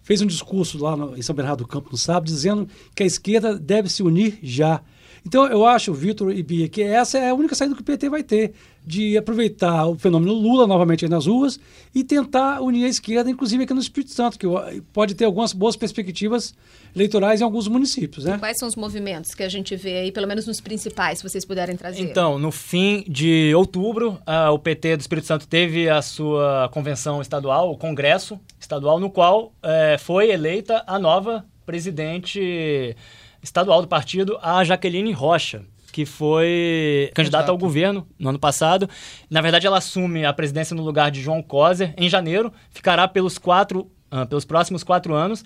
fez 0.02 0.21
um 0.21 0.25
discurso 0.25 0.82
lá 0.82 0.95
no, 0.95 1.17
em 1.17 1.21
São 1.21 1.36
Bernardo 1.36 1.65
do 1.65 1.67
Campo 1.67 1.89
no 1.91 1.97
sábado 1.97 2.28
dizendo 2.28 2.65
que 2.95 3.04
a 3.04 3.06
esquerda 3.06 3.60
deve 3.60 3.89
se 3.89 4.02
unir 4.02 4.39
já. 4.41 4.82
Então, 5.29 5.45
eu 5.45 5.63
acho, 5.63 5.93
Vitor 5.93 6.31
e 6.31 6.41
Bia, 6.41 6.67
que 6.67 6.81
essa 6.81 7.19
é 7.19 7.29
a 7.29 7.35
única 7.35 7.53
saída 7.53 7.75
que 7.75 7.81
o 7.81 7.83
PT 7.83 8.09
vai 8.09 8.23
ter, 8.23 8.51
de 8.83 9.15
aproveitar 9.15 9.85
o 9.85 9.95
fenômeno 9.95 10.33
Lula 10.33 10.65
novamente 10.65 11.07
nas 11.07 11.27
ruas 11.27 11.59
e 11.93 12.03
tentar 12.03 12.61
unir 12.61 12.85
a 12.85 12.87
esquerda, 12.87 13.29
inclusive 13.29 13.63
aqui 13.63 13.71
no 13.71 13.79
Espírito 13.79 14.11
Santo, 14.11 14.39
que 14.39 14.47
pode 14.91 15.13
ter 15.13 15.25
algumas 15.25 15.53
boas 15.53 15.75
perspectivas 15.75 16.55
eleitorais 16.95 17.41
em 17.41 17.43
alguns 17.43 17.67
municípios. 17.67 18.25
Né? 18.25 18.39
Quais 18.39 18.57
são 18.57 18.67
os 18.67 18.75
movimentos 18.75 19.35
que 19.35 19.43
a 19.43 19.49
gente 19.49 19.75
vê 19.75 19.97
aí, 19.97 20.11
pelo 20.11 20.25
menos 20.25 20.47
nos 20.47 20.59
principais, 20.59 21.19
se 21.19 21.23
vocês 21.23 21.45
puderem 21.45 21.77
trazer? 21.77 22.01
Então, 22.01 22.39
no 22.39 22.51
fim 22.51 23.05
de 23.07 23.53
outubro, 23.53 24.13
uh, 24.27 24.51
o 24.51 24.57
PT 24.57 24.97
do 24.97 25.01
Espírito 25.01 25.27
Santo 25.27 25.47
teve 25.47 25.87
a 25.87 26.01
sua 26.01 26.71
convenção 26.73 27.21
estadual, 27.21 27.71
o 27.71 27.77
congresso 27.77 28.39
estadual, 28.59 28.99
no 28.99 29.11
qual 29.11 29.53
uh, 29.63 29.99
foi 29.99 30.31
eleita 30.31 30.83
a 30.87 30.97
nova 30.97 31.45
presidente 31.67 32.95
estadual 33.41 33.82
do 33.82 33.88
partido, 33.88 34.38
a 34.41 34.63
Jaqueline 34.63 35.12
Rocha, 35.12 35.63
que 35.91 36.06
foi 36.06 37.12
candidata 37.13 37.52
ao 37.52 37.58
governo 37.58 38.08
no 38.17 38.30
ano 38.30 38.39
passado. 38.39 38.89
Na 39.30 39.41
verdade, 39.41 39.67
ela 39.67 39.78
assume 39.78 40.25
a 40.25 40.34
presidência 40.34 40.75
no 40.75 40.84
lugar 40.84 41.12
de 41.12 41.21
João 41.21 41.41
Coser 41.41 41.93
em 41.97 42.10
janeiro, 42.10 42.52
ficará 42.71 43.08
pelos 43.08 43.38
quatro, 43.38 43.91
uh, 44.12 44.25
pelos 44.28 44.45
próximos 44.45 44.84
quatro 44.84 45.13
anos. 45.13 45.43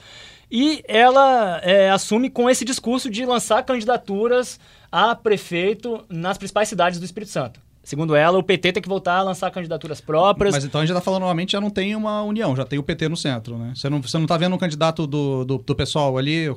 E 0.52 0.84
ela 0.88 1.60
é, 1.64 1.90
assume 1.90 2.30
com 2.30 2.50
esse 2.50 2.64
discurso 2.64 3.10
de 3.10 3.26
lançar 3.26 3.64
candidaturas 3.64 4.60
a 4.92 5.16
prefeito 5.16 6.06
nas 6.10 6.38
principais 6.38 6.70
cidades 6.70 7.00
do 7.00 7.06
Espírito 7.06 7.32
Santo. 7.32 7.60
Segundo 7.84 8.16
ela, 8.16 8.38
o 8.38 8.44
PT 8.44 8.72
tem 8.72 8.82
que 8.82 8.88
voltar 8.88 9.18
a 9.18 9.24
lançar 9.24 9.52
candidaturas 9.52 10.00
próprias. 10.00 10.56
Mas 10.56 10.64
então 10.64 10.80
a 10.80 10.86
gente 10.86 10.96
está 10.96 11.02
falando 11.02 11.24
novamente, 11.24 11.52
já 11.52 11.60
não 11.60 11.70
tem 11.70 11.96
uma 11.96 12.24
união, 12.24 12.56
já 12.56 12.64
tem 12.64 12.80
o 12.80 12.84
PT 12.84 13.10
no 13.10 13.18
centro, 13.18 13.58
né? 13.58 13.74
Você 13.76 13.90
não, 13.90 14.02
você 14.02 14.18
não 14.18 14.26
tá 14.26 14.38
vendo 14.38 14.56
um 14.56 14.58
candidato 14.58 15.06
do, 15.06 15.44
do, 15.44 15.58
do 15.58 15.76
pessoal 15.76 16.18
ali 16.18 16.48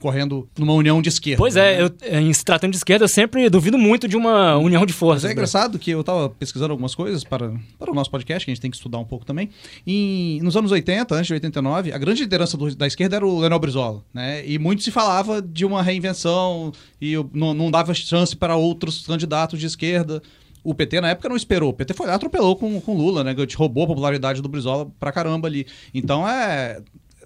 correndo 0.00 0.48
numa 0.58 0.72
união 0.72 1.02
de 1.02 1.10
esquerda. 1.10 1.36
Pois 1.36 1.54
é, 1.54 1.82
né? 1.82 1.90
eu, 2.02 2.20
em 2.20 2.32
se 2.32 2.42
tratando 2.42 2.70
de 2.70 2.78
esquerda, 2.78 3.04
eu 3.04 3.08
sempre 3.08 3.50
duvido 3.50 3.76
muito 3.76 4.08
de 4.08 4.16
uma 4.16 4.56
união 4.56 4.86
de 4.86 4.94
forças. 4.94 5.22
Mas 5.22 5.24
é 5.24 5.28
né? 5.28 5.32
engraçado 5.34 5.78
que 5.78 5.90
eu 5.90 6.00
estava 6.00 6.30
pesquisando 6.30 6.72
algumas 6.72 6.94
coisas 6.94 7.24
para, 7.24 7.52
para 7.78 7.90
o 7.90 7.94
nosso 7.94 8.10
podcast, 8.10 8.46
que 8.46 8.50
a 8.50 8.54
gente 8.54 8.62
tem 8.62 8.70
que 8.70 8.76
estudar 8.78 8.98
um 8.98 9.04
pouco 9.04 9.26
também. 9.26 9.50
E 9.86 10.40
nos 10.42 10.56
anos 10.56 10.72
80, 10.72 11.14
antes 11.14 11.26
de 11.26 11.34
89, 11.34 11.92
a 11.92 11.98
grande 11.98 12.22
liderança 12.22 12.56
do, 12.56 12.74
da 12.74 12.86
esquerda 12.86 13.16
era 13.16 13.26
o 13.26 13.38
Leonel 13.38 13.58
Brizola, 13.58 14.02
né? 14.14 14.46
E 14.46 14.58
muito 14.58 14.82
se 14.82 14.90
falava 14.90 15.42
de 15.42 15.66
uma 15.66 15.82
reinvenção 15.82 16.72
e 16.98 17.16
não, 17.34 17.52
não 17.52 17.70
dava 17.70 17.92
chance 17.92 18.34
para 18.34 18.56
outros 18.56 19.06
candidatos 19.06 19.60
de 19.60 19.66
esquerda 19.66 20.22
o 20.62 20.74
PT 20.74 21.00
na 21.00 21.10
época 21.10 21.28
não 21.28 21.36
esperou. 21.36 21.70
O 21.70 21.72
PT 21.72 21.94
foi 21.94 22.06
lá, 22.06 22.14
atropelou 22.14 22.56
com, 22.56 22.80
com 22.80 22.96
Lula, 22.96 23.24
né? 23.24 23.34
Roubou 23.56 23.84
a 23.84 23.88
popularidade 23.88 24.42
do 24.42 24.48
Brizola 24.48 24.90
pra 24.98 25.12
caramba 25.12 25.48
ali. 25.48 25.66
Então 25.94 26.28
é. 26.28 26.80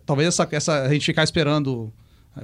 Talvez 0.07 0.29
essa, 0.29 0.47
essa, 0.53 0.83
a 0.83 0.93
gente 0.93 1.07
ficar 1.07 1.25
esperando. 1.25 1.93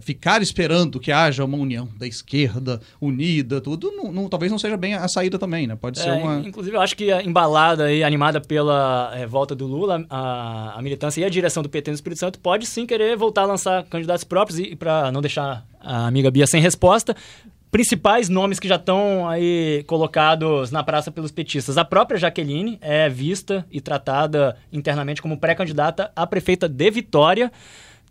Ficar 0.01 0.41
esperando 0.41 1.01
que 1.01 1.11
haja 1.11 1.45
uma 1.45 1.59
união 1.59 1.89
da 1.99 2.07
esquerda 2.07 2.81
unida, 3.01 3.61
tudo, 3.61 3.91
não, 3.91 4.13
não, 4.13 4.29
talvez 4.29 4.53
não 4.53 4.57
seja 4.57 4.77
bem 4.77 4.95
a 4.95 5.09
saída 5.09 5.37
também, 5.37 5.67
né? 5.67 5.75
Pode 5.75 5.99
ser 5.99 6.11
é, 6.11 6.13
uma. 6.13 6.37
Inclusive, 6.47 6.77
eu 6.77 6.81
acho 6.81 6.97
que 6.97 7.11
embalada 7.23 7.93
e 7.93 8.05
animada 8.05 8.41
pela 8.41 9.11
é, 9.17 9.27
volta 9.27 9.53
do 9.53 9.67
Lula, 9.67 10.07
a, 10.09 10.79
a, 10.79 10.83
militância 10.83 11.21
e 11.21 11.25
a 11.25 11.29
direção 11.29 11.61
do 11.61 11.69
PT 11.69 11.91
no 11.91 11.97
Espírito 11.97 12.21
Santo 12.21 12.39
pode 12.39 12.67
sim 12.67 12.87
querer 12.87 13.17
voltar 13.17 13.43
a 13.43 13.47
lançar 13.47 13.83
candidatos 13.87 14.23
próprios 14.23 14.61
e, 14.61 14.63
e 14.63 14.77
para 14.77 15.11
não 15.11 15.21
deixar 15.21 15.67
a 15.81 16.07
amiga 16.07 16.31
Bia 16.31 16.47
sem 16.47 16.63
resposta, 16.63 17.17
principais 17.71 18.29
nomes 18.29 18.59
que 18.59 18.69
já 18.69 18.77
estão 18.77 19.29
aí 19.29 19.85
colocados 19.87 20.71
na 20.71 20.83
praça 20.83 21.11
pelos 21.11 21.31
petistas. 21.31 21.79
A 21.79 21.85
própria 21.85 22.19
Jaqueline 22.19 22.79
é 22.81 23.09
vista 23.09 23.65
e 23.71 23.81
tratada 23.81 24.57
internamente 24.73 25.23
como 25.23 25.39
pré-candidata 25.39 26.11
a 26.17 26.27
prefeita 26.27 26.69
de 26.69 26.91
Vitória. 26.91 27.53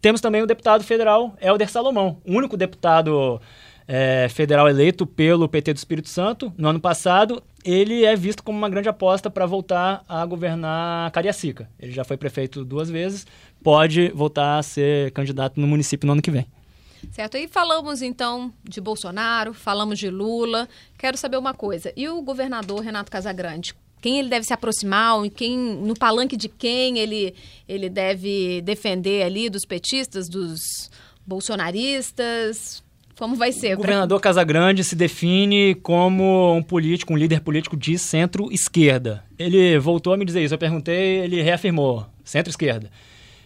Temos 0.01 0.21
também 0.21 0.41
o 0.41 0.47
deputado 0.47 0.83
federal 0.83 1.35
Helder 1.41 1.69
Salomão, 1.69 2.17
único 2.25 2.55
deputado 2.55 3.41
é, 3.85 4.27
federal 4.29 4.69
eleito 4.69 5.05
pelo 5.05 5.49
PT 5.49 5.73
do 5.73 5.77
Espírito 5.77 6.07
Santo 6.07 6.53
no 6.57 6.69
ano 6.69 6.79
passado. 6.79 7.43
Ele 7.65 8.05
é 8.05 8.15
visto 8.15 8.41
como 8.41 8.57
uma 8.57 8.69
grande 8.69 8.87
aposta 8.87 9.29
para 9.29 9.45
voltar 9.45 10.05
a 10.07 10.25
governar 10.25 11.11
Cariacica. 11.11 11.69
Ele 11.77 11.91
já 11.91 12.05
foi 12.05 12.15
prefeito 12.15 12.63
duas 12.63 12.89
vezes, 12.89 13.27
pode 13.61 14.07
voltar 14.15 14.57
a 14.57 14.63
ser 14.63 15.11
candidato 15.11 15.59
no 15.59 15.67
município 15.67 16.07
no 16.07 16.13
ano 16.13 16.21
que 16.21 16.31
vem. 16.31 16.47
Certo. 17.11 17.37
E 17.37 17.47
falamos 17.47 18.01
então 18.01 18.53
de 18.63 18.79
Bolsonaro, 18.79 19.53
falamos 19.53 19.99
de 19.99 20.09
Lula. 20.09 20.67
Quero 20.97 21.17
saber 21.17 21.37
uma 21.37 21.53
coisa. 21.53 21.91
E 21.95 22.07
o 22.07 22.21
governador 22.21 22.81
Renato 22.81 23.11
Casagrande? 23.11 23.73
Quem 24.01 24.19
ele 24.19 24.29
deve 24.29 24.45
se 24.45 24.53
aproximar, 24.53 25.17
quem 25.29 25.57
no 25.57 25.93
palanque 25.93 26.37
de 26.37 26.47
quem 26.47 26.97
ele, 26.99 27.35
ele 27.67 27.89
deve 27.89 28.61
defender 28.61 29.23
ali 29.23 29.49
dos 29.49 29.65
petistas, 29.65 30.29
dos 30.29 30.89
bolsonaristas? 31.25 32.81
Como 33.17 33.35
vai 33.35 33.51
ser? 33.51 33.73
O 33.73 33.77
governador 33.77 34.21
Casagrande 34.21 34.81
se 34.81 34.95
define 34.95 35.75
como 35.75 36.55
um 36.55 36.63
político, 36.63 37.11
um 37.11 37.17
líder 37.17 37.41
político 37.41 37.75
de 37.75 37.99
centro-esquerda. 37.99 39.25
Ele 39.37 39.77
voltou 39.77 40.13
a 40.13 40.17
me 40.17 40.23
dizer 40.23 40.41
isso. 40.41 40.53
Eu 40.53 40.57
perguntei, 40.57 41.17
ele 41.17 41.41
reafirmou: 41.41 42.05
centro-esquerda. 42.23 42.89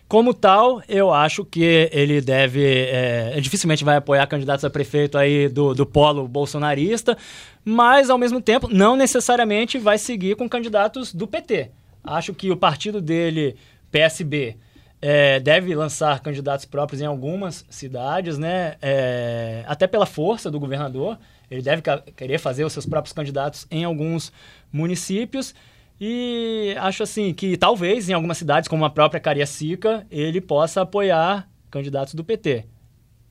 Como 0.08 0.34
tal, 0.34 0.82
eu 0.88 1.12
acho 1.12 1.44
que 1.44 1.90
ele 1.92 2.22
deve. 2.22 2.64
É, 2.64 3.40
dificilmente 3.42 3.84
vai 3.84 3.96
apoiar 3.96 4.28
candidatos 4.28 4.64
a 4.64 4.70
prefeito 4.70 5.18
aí 5.18 5.50
do, 5.50 5.74
do 5.74 5.86
polo 5.86 6.28
bolsonarista, 6.28 7.18
mas, 7.66 8.10
ao 8.10 8.18
mesmo 8.18 8.42
tempo, 8.42 8.68
não 8.72 8.96
necessariamente 8.96 9.78
vai 9.78 9.98
seguir 9.98 10.36
com 10.36 10.48
candidatos 10.48 11.14
do 11.14 11.28
PT. 11.28 11.72
Acho 12.04 12.34
que 12.34 12.52
o 12.52 12.58
partido 12.58 13.02
dele, 13.02 13.56
PSB, 13.90 14.58
é, 15.02 15.40
deve 15.40 15.76
lançar 15.76 16.22
candidatos 16.22 16.66
próprios 16.66 17.02
em 17.02 17.06
algumas 17.06 17.66
cidades, 17.70 18.38
né? 18.38 18.76
É, 18.82 19.64
até 19.68 19.88
pela 19.88 20.06
força 20.06 20.50
do 20.50 20.60
governador. 20.60 21.18
Ele 21.52 21.62
deve 21.62 21.82
querer 22.16 22.38
fazer 22.40 22.64
os 22.64 22.72
seus 22.72 22.86
próprios 22.86 23.14
candidatos 23.14 23.68
em 23.70 23.84
alguns 23.84 24.32
municípios. 24.72 25.54
E 26.06 26.76
acho 26.80 27.02
assim 27.02 27.34
que 27.34 27.56
talvez 27.56 28.10
em 28.10 28.14
algumas 28.14 28.38
cidades, 28.38 28.68
como 28.68 28.84
a 28.84 28.90
própria 28.90 29.22
Cariacica, 29.22 30.06
ele 30.12 30.42
possa 30.42 30.82
apoiar 30.82 31.50
candidatos 31.72 32.14
do 32.14 32.26
PT. 32.26 32.66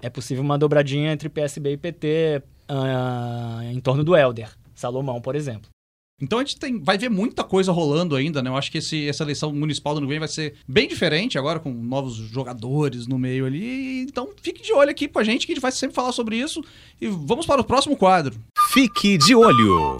É 0.00 0.08
possível 0.08 0.42
uma 0.42 0.56
dobradinha 0.56 1.12
entre 1.12 1.28
PSB 1.28 1.72
e 1.72 1.76
PT 1.76 2.42
uh, 2.70 2.72
ah, 2.72 3.60
em 3.70 3.78
torno 3.78 4.02
do 4.02 4.16
Helder, 4.16 4.48
Salomão, 4.74 5.20
por 5.20 5.36
exemplo. 5.36 5.68
Então 6.18 6.38
a 6.38 6.42
gente 6.42 6.58
tem, 6.58 6.80
vai 6.80 6.96
ver 6.96 7.10
muita 7.10 7.44
coisa 7.44 7.70
rolando 7.70 8.16
ainda, 8.16 8.42
né? 8.42 8.48
Eu 8.48 8.56
acho 8.56 8.72
que 8.72 8.78
esse, 8.78 9.06
essa 9.06 9.22
eleição 9.22 9.52
municipal 9.52 9.92
do 9.92 9.98
ano 9.98 10.06
que 10.06 10.12
vem 10.12 10.18
vai 10.18 10.28
ser 10.28 10.54
bem 10.66 10.88
diferente 10.88 11.36
agora, 11.36 11.60
com 11.60 11.70
novos 11.70 12.14
jogadores 12.14 13.06
no 13.06 13.18
meio 13.18 13.44
ali. 13.44 14.00
Então 14.00 14.30
fique 14.40 14.62
de 14.62 14.72
olho 14.72 14.90
aqui 14.90 15.08
com 15.08 15.18
a 15.18 15.24
gente, 15.24 15.44
que 15.44 15.52
a 15.52 15.54
gente 15.54 15.62
vai 15.62 15.72
sempre 15.72 15.94
falar 15.94 16.12
sobre 16.12 16.36
isso. 16.36 16.64
E 16.98 17.06
vamos 17.06 17.44
para 17.44 17.60
o 17.60 17.64
próximo 17.64 17.98
quadro. 17.98 18.34
Fique 18.72 19.18
de 19.18 19.34
olho. 19.34 19.98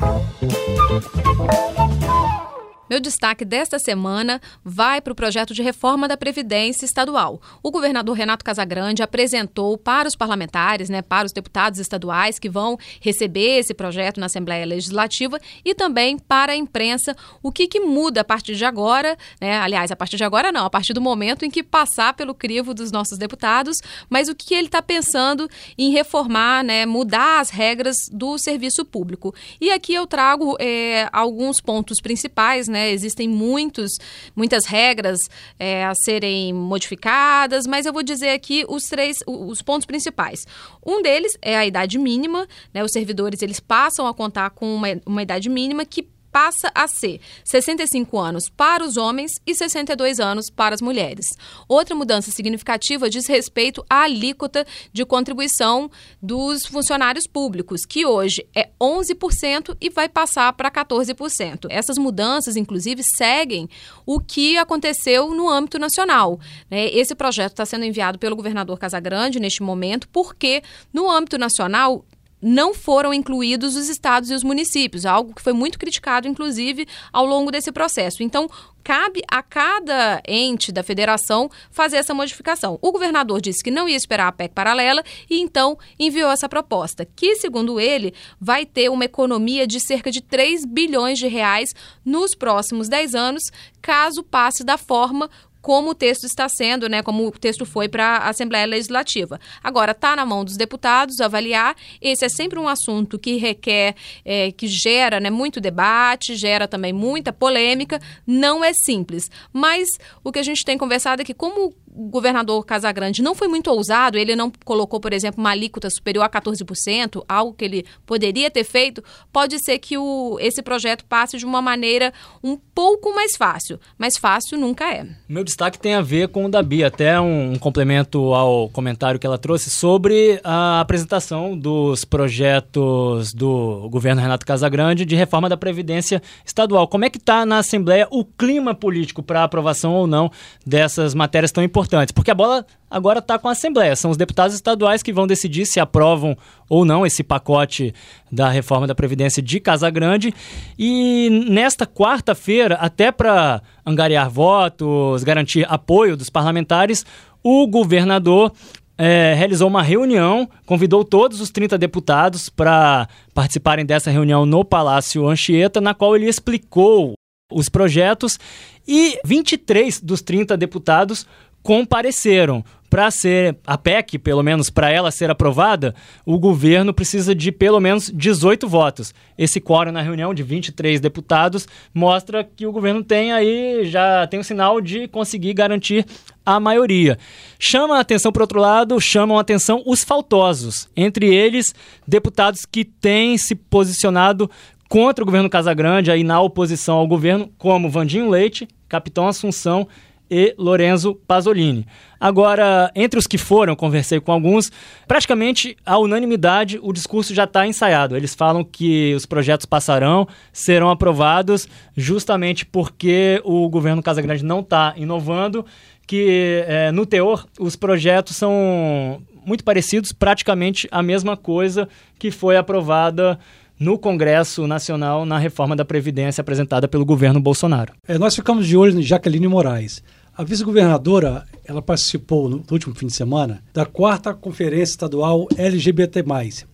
Meu 2.93 3.01
destaque 3.01 3.43
desta 3.43 3.79
semana 3.79 4.39
vai 4.63 5.01
para 5.01 5.15
o 5.15 5.17
projeto 5.17 5.55
de 5.55 5.63
reforma 5.63 6.07
da 6.07 6.15
Previdência 6.15 6.85
Estadual. 6.85 7.41
O 7.63 7.71
governador 7.71 8.15
Renato 8.15 8.45
Casagrande 8.45 9.03
apresentou 9.03 9.79
para 9.79 10.07
os 10.07 10.15
parlamentares, 10.15 10.91
né, 10.91 11.01
para 11.01 11.25
os 11.25 11.33
deputados 11.33 11.81
estaduais 11.81 12.39
que 12.39 12.51
vão 12.51 12.77
receber 13.01 13.61
esse 13.61 13.73
projeto 13.73 14.21
na 14.21 14.27
Assembleia 14.27 14.67
Legislativa 14.67 15.41
e 15.65 15.75
também 15.75 16.19
para 16.19 16.53
a 16.53 16.55
imprensa 16.55 17.17
o 17.43 17.51
que, 17.51 17.67
que 17.67 17.81
muda 17.81 18.21
a 18.21 18.25
partir 18.25 18.57
de 18.57 18.65
agora, 18.67 19.17
né? 19.41 19.57
aliás, 19.57 19.91
a 19.91 19.97
partir 19.97 20.19
de 20.19 20.25
agora 20.25 20.53
não, 20.53 20.67
a 20.67 20.71
partir 20.71 20.93
do 20.93 21.01
momento 21.01 21.47
em 21.47 21.51
que 21.51 21.63
passar 21.63 22.13
pelo 22.13 22.35
crivo 22.35 22.75
dos 22.75 22.93
nossos 22.93 23.17
deputados, 23.17 23.79
mas 24.11 24.29
o 24.29 24.35
que 24.35 24.53
ele 24.53 24.67
está 24.67 24.83
pensando 24.83 25.49
em 25.79 25.93
reformar, 25.93 26.63
né, 26.63 26.85
mudar 26.85 27.41
as 27.41 27.49
regras 27.49 27.97
do 28.13 28.37
serviço 28.37 28.85
público. 28.85 29.35
E 29.59 29.71
aqui 29.71 29.95
eu 29.95 30.07
trago 30.07 30.59
é, 30.61 31.09
alguns 31.11 31.59
pontos 31.59 31.99
principais, 31.99 32.69
né? 32.69 32.82
Né? 32.83 32.93
Existem 32.93 33.29
muitos, 33.29 33.93
muitas 34.35 34.67
regras 34.67 35.19
é, 35.59 35.85
a 35.85 35.95
serem 35.95 36.53
modificadas, 36.53 37.67
mas 37.67 37.87
eu 37.87 37.93
vou 37.93 38.03
dizer 38.03 38.31
aqui 38.31 38.65
os 38.69 38.83
três, 38.85 39.19
os 39.27 39.63
pontos 39.63 39.87
principais. 39.87 40.41
Um 40.85 41.01
deles 41.01 41.37
é 41.41 41.57
a 41.57 41.65
idade 41.65 41.99
mínima, 41.99 42.49
né? 42.75 42.83
Os 42.83 42.91
servidores 42.93 43.43
eles 43.43 43.61
passam 43.61 44.07
a 44.07 44.15
contar 44.15 44.51
com 44.51 44.75
uma, 44.75 44.89
uma 45.07 45.23
idade 45.23 45.49
mínima 45.49 45.85
que 45.85 46.09
passa 46.33 46.73
a 46.75 46.89
ser 46.89 47.21
65 47.45 48.19
anos 48.19 48.49
para 48.49 48.83
os 48.83 48.97
homens 48.97 49.33
e 49.47 49.55
62 49.55 50.19
anos 50.19 50.49
para 50.51 50.75
as 50.75 50.81
mulheres. 50.81 51.27
Outra 51.69 51.95
mudança 51.95 52.31
significativa 52.31 53.11
diz 53.11 53.27
respeito 53.27 53.85
à 53.89 54.05
alíquota 54.05 54.67
de 54.93 55.05
contribuição 55.05 55.91
dos 56.21 56.65
funcionários 56.65 57.27
públicos, 57.27 57.85
que 57.85 58.07
hoje 58.07 58.47
é 58.57 58.71
11% 58.81 59.77
e 59.81 59.91
vai 59.91 60.09
passar 60.09 60.53
para 60.55 60.71
14%. 60.71 61.67
Essas 61.69 61.99
mudanças, 61.99 62.57
inclusive, 62.57 63.03
seguem 63.05 63.69
o 64.07 64.19
que 64.19 64.57
aconteceu 64.57 65.35
no 65.35 65.49
âmbito 65.51 65.79
nacional. 65.79 66.41
Né? 66.71 66.89
Esse 66.89 67.15
projeto 67.15 67.53
está 67.53 67.67
sendo 67.67 67.85
enviado 67.85 68.19
pelo 68.19 68.35
governador 68.35 68.79
Casagrande 68.79 69.39
neste 69.39 69.63
momento, 69.63 70.09
porque 70.09 70.63
no 70.93 71.11
âmbito 71.11 71.37
nacional 71.37 72.05
não 72.43 72.75
foram 72.75 73.15
incluídos 73.15 73.77
os 73.77 73.89
estados 73.89 74.31
e 74.31 74.35
os 74.35 74.43
municípios, 74.43 75.07
algo 75.07 75.33
que 75.33 75.41
foi 75.41 75.53
muito 75.53 75.79
criticado, 75.79 76.27
inclusive, 76.27 76.87
ao 77.13 77.25
longo 77.25 77.53
desse 77.53 77.71
processo. 77.71 78.23
Então, 78.23 78.51
cabe 78.83 79.23
a 79.31 79.43
cada 79.43 80.21
ente 80.27 80.73
da 80.73 80.83
federação 80.83 81.49
fazer 81.71 81.99
essa 81.99 82.13
modificação. 82.13 82.79
O 82.83 82.91
governador 82.91 83.41
disse 83.41 83.63
que 83.63 83.71
não 83.71 83.89
ia 83.89 83.97
esperar 83.97 84.27
a 84.27 84.33
PEC 84.33 84.53
paralela 84.53 85.05
e 85.31 85.41
então 85.41 85.79
enviou 85.99 86.31
essa 86.31 86.49
proposta, 86.49 87.05
que, 87.05 87.37
segundo 87.37 87.79
ele, 87.79 88.13
vai 88.41 88.67
ter 88.67 88.91
uma 88.91 89.05
economia 89.05 89.67
de 89.67 89.79
cerca 89.79 90.11
de 90.11 90.21
3 90.21 90.65
bilhões 90.65 91.19
de 91.19 91.29
reais 91.29 91.71
nos 92.05 92.35
próximos 92.35 92.89
10 92.89 93.15
anos, 93.15 93.43
caso 93.81 94.23
passe 94.23 94.65
da 94.65 94.77
forma 94.77 95.31
como 95.63 95.91
o 95.91 95.95
texto 95.95 96.25
está 96.25 96.49
sendo, 96.49 96.89
né, 96.89 97.03
como 97.03 97.27
o 97.27 97.31
texto 97.31 97.65
foi 97.65 97.89
para 97.89 98.17
a 98.17 98.29
Assembleia 98.29 98.67
Legislativa. 98.67 99.41
Agora, 99.63 99.93
está 99.93 100.17
na 100.17 100.27
mão 100.27 100.45
dos 100.45 100.57
deputados 100.57 101.21
avaliar. 101.21 101.77
Esse 102.01 102.25
é 102.25 102.29
sempre 102.29 102.59
um 102.59 102.69
assunto 102.69 103.19
que 103.19 103.37
requer, 103.37 103.95
é, 104.25 104.51
que 104.51 104.67
gera 104.67 105.21
né, 105.21 105.31
muito 105.31 105.61
debate, 105.61 106.35
gera 106.35 106.67
também 106.67 106.93
muita 106.93 107.33
polêmica. 107.33 108.01
Não 108.27 108.65
é 108.65 108.73
simples. 108.75 109.31
Mas 109.53 109.89
o 110.25 110.33
que 110.33 110.41
a 110.41 110.43
gente 110.43 110.65
tem 110.65 110.77
conversado 110.77 111.23
é 111.23 111.25
que, 111.25 111.33
como 111.33 111.73
o 111.95 112.09
governador 112.09 112.65
Casagrande 112.65 113.23
não 113.23 113.35
foi 113.35 113.49
muito 113.49 113.71
ousado, 113.71 114.17
ele 114.17 114.35
não 114.35 114.51
colocou, 114.65 114.99
por 114.99 115.13
exemplo, 115.13 115.41
uma 115.41 115.51
alíquota 115.51 115.91
superior 115.91 116.25
a 116.25 116.29
14%, 116.29 117.23
algo 117.29 117.53
que 117.53 117.65
ele 117.65 117.85
poderia 118.07 118.51
ter 118.51 118.65
feito, 118.65 119.05
pode 119.31 119.63
ser 119.63 119.79
que 119.79 119.99
o, 119.99 120.39
esse 120.41 120.63
projeto 120.63 121.05
passe 121.05 121.37
de 121.37 121.45
uma 121.45 121.61
maneira 121.61 122.13
um 122.43 122.57
pouco 122.75 123.15
mais 123.15 123.37
fácil. 123.37 123.79
Mas 123.99 124.17
fácil 124.17 124.59
nunca 124.59 124.91
é. 124.93 125.07
Meu 125.29 125.45
destaque 125.45 125.79
tem 125.79 125.95
a 125.95 126.01
ver 126.01 126.29
com 126.29 126.47
o 126.47 126.51
da 126.51 126.63
Bia, 126.63 126.87
até 126.87 127.21
um, 127.21 127.53
um 127.53 127.59
complemento 127.59 128.33
ao 128.33 128.71
comentário 128.71 129.21
que 129.21 129.27
ela 129.27 129.39
trouxe 129.39 129.69
sobre 129.69 130.41
a 130.43 130.81
apresentação 130.81 131.57
dos 131.57 132.05
projetos 132.05 133.35
do 133.35 133.89
governo 133.91 134.23
Renato 134.23 134.47
Casagrande 134.47 135.05
de 135.05 135.15
reforma 135.15 135.49
da 135.49 135.57
Previdência 135.57 136.23
Estadual. 136.45 136.89
Como 136.89 137.05
é 137.05 137.11
que 137.11 137.19
está 137.19 137.45
na 137.45 137.59
Assembleia 137.59 138.09
o 138.11 138.25
clima 138.25 138.75
político 138.75 139.23
para 139.23 139.45
aprovação 139.45 139.93
ou 139.93 140.07
não 140.07 140.31
dessas 140.67 141.15
matérias 141.15 141.53
tão 141.53 141.63
importantes? 141.63 141.82
Porque 142.15 142.31
a 142.31 142.35
bola 142.35 142.65
agora 142.91 143.19
está 143.19 143.39
com 143.39 143.49
a 143.49 143.53
Assembleia. 143.53 143.97
São 143.97 144.11
os 144.11 144.17
deputados 144.17 144.55
estaduais 144.55 145.03
que 145.03 145.13
vão 145.13 145.27
decidir 145.27 145.67
se 145.67 145.81
aprovam 145.81 146.37
ou 146.69 146.85
não 146.85 147.07
esse 147.07 147.23
pacote 147.23 147.95
da 148.31 148.49
reforma 148.49 148.87
da 148.87 148.95
Previdência 148.95 149.43
de 149.43 149.61
Casagrande. 149.61 150.35
E 150.79 151.47
nesta 151.49 151.87
quarta-feira, 151.87 152.77
até 152.77 153.11
para 153.11 153.63
angariar 153.85 154.31
votos, 154.31 155.25
garantir 155.25 155.67
apoio 155.69 156.17
dos 156.17 156.31
parlamentares, 156.31 157.05
o 157.43 157.67
governador 157.67 158.53
é, 158.97 159.35
realizou 159.35 159.69
uma 159.69 159.83
reunião, 159.83 160.49
convidou 160.67 161.05
todos 161.05 161.41
os 161.41 161.51
30 161.51 161.77
deputados 161.79 162.49
para 162.49 163.09
participarem 163.35 163.85
dessa 163.85 164.11
reunião 164.11 164.47
no 164.47 164.65
Palácio 164.65 165.27
Anchieta, 165.27 165.81
na 165.81 165.95
qual 165.95 166.15
ele 166.15 166.29
explicou 166.29 167.15
os 167.53 167.69
projetos 167.69 168.39
e 168.87 169.19
23 169.25 170.01
dos 170.01 170.23
30 170.23 170.57
deputados 170.57 171.27
compareceram. 171.63 172.65
Para 172.91 173.11
ser 173.11 173.57
a 173.67 173.79
PEC, 173.79 174.19
pelo 174.19 174.43
menos 174.43 174.69
para 174.69 174.91
ela 174.91 175.11
ser 175.11 175.31
aprovada, 175.31 175.95
o 176.27 176.39
governo 176.39 176.93
precisa 176.93 177.35
de 177.35 177.51
pelo 177.51 177.81
menos 177.81 178.13
18 178.15 178.69
votos. 178.69 179.15
Esse 179.39 179.63
quórum 179.63 179.91
na 179.91 180.03
reunião 180.03 180.35
de 180.35 180.43
23 180.43 181.01
deputados 181.01 181.67
mostra 181.95 182.45
que 182.45 182.67
o 182.67 182.73
governo 182.73 183.03
tem 183.03 183.33
aí, 183.33 183.87
já 183.87 184.27
tem 184.27 184.37
o 184.37 184.43
um 184.43 184.45
sinal 184.45 184.79
de 184.79 185.09
conseguir 185.09 185.55
garantir 185.55 186.05
a 186.45 186.61
maioria. 186.61 187.17
Chama 187.59 187.97
a 187.97 188.01
atenção, 188.01 188.31
por 188.31 188.43
outro 188.43 188.61
lado, 188.61 189.01
chamam 189.01 189.39
a 189.39 189.41
atenção 189.41 189.83
os 189.87 190.05
faltosos, 190.05 190.87
entre 190.95 191.35
eles 191.35 191.75
deputados 192.07 192.67
que 192.67 192.85
têm 192.85 193.39
se 193.39 193.55
posicionado 193.55 194.51
contra 194.87 195.25
o 195.25 195.27
governo 195.27 195.49
Casagrande, 195.49 196.11
aí 196.11 196.23
na 196.23 196.39
oposição 196.43 196.97
ao 196.97 197.09
governo, 197.09 197.51
como 197.57 197.89
Vandinho 197.89 198.29
Leite, 198.29 198.69
Capitão 198.87 199.27
Assunção 199.27 199.89
e 200.33 200.55
Lorenzo 200.57 201.15
Pasolini. 201.29 201.87
Agora, 202.19 202.91
entre 202.95 203.19
os 203.19 203.27
que 203.27 203.37
foram, 203.37 203.77
conversei 203.77 204.19
com 204.19 204.33
alguns, 204.33 204.73
praticamente 205.07 205.77
a 205.85 205.99
unanimidade, 205.99 206.81
o 206.83 206.91
discurso 206.91 207.35
já 207.35 207.45
está 207.45 207.67
ensaiado. 207.67 208.17
Eles 208.17 208.35
falam 208.35 208.65
que 208.65 209.13
os 209.15 209.27
projetos 209.27 209.67
passarão, 209.67 210.27
serão 210.51 210.89
aprovados, 210.89 211.69
justamente 211.95 212.65
porque 212.65 213.43
o 213.45 213.69
governo 213.69 214.03
Casagrande 214.03 214.43
não 214.43 214.61
está 214.61 214.95
inovando, 214.97 215.67
que 216.07 216.65
é, 216.67 216.91
no 216.91 217.05
teor 217.05 217.45
os 217.61 217.77
projetos 217.77 218.35
são 218.35 219.23
muito 219.45 219.63
parecidos, 219.63 220.13
praticamente 220.13 220.89
a 220.91 221.03
mesma 221.03 221.37
coisa 221.37 221.87
que 222.19 222.31
foi 222.31 222.57
aprovada 222.57 223.39
no 223.83 223.99
Congresso 223.99 224.65
Nacional 224.67 225.27
na 225.27 225.39
reforma 225.39 225.75
da 225.75 225.85
Previdência 225.85 226.41
apresentada 226.41 226.87
pelo 226.87 227.05
governo 227.05 227.41
Bolsonaro. 227.41 227.93
É, 228.07 228.17
nós 228.17 228.35
ficamos 228.37 228.67
de 228.67 228.77
olho 228.77 228.99
em 228.99 229.03
Jaqueline 229.03 229.49
Moraes. 229.49 230.03
A 230.35 230.45
vice-governadora, 230.45 231.45
ela 231.63 231.83
participou 231.83 232.49
no 232.49 232.65
último 232.71 232.95
fim 232.95 233.07
de 233.07 233.13
semana 233.13 233.63
da 233.75 233.85
quarta 233.85 234.33
conferência 234.33 234.93
estadual 234.93 235.47
LGBT+. 235.59 236.25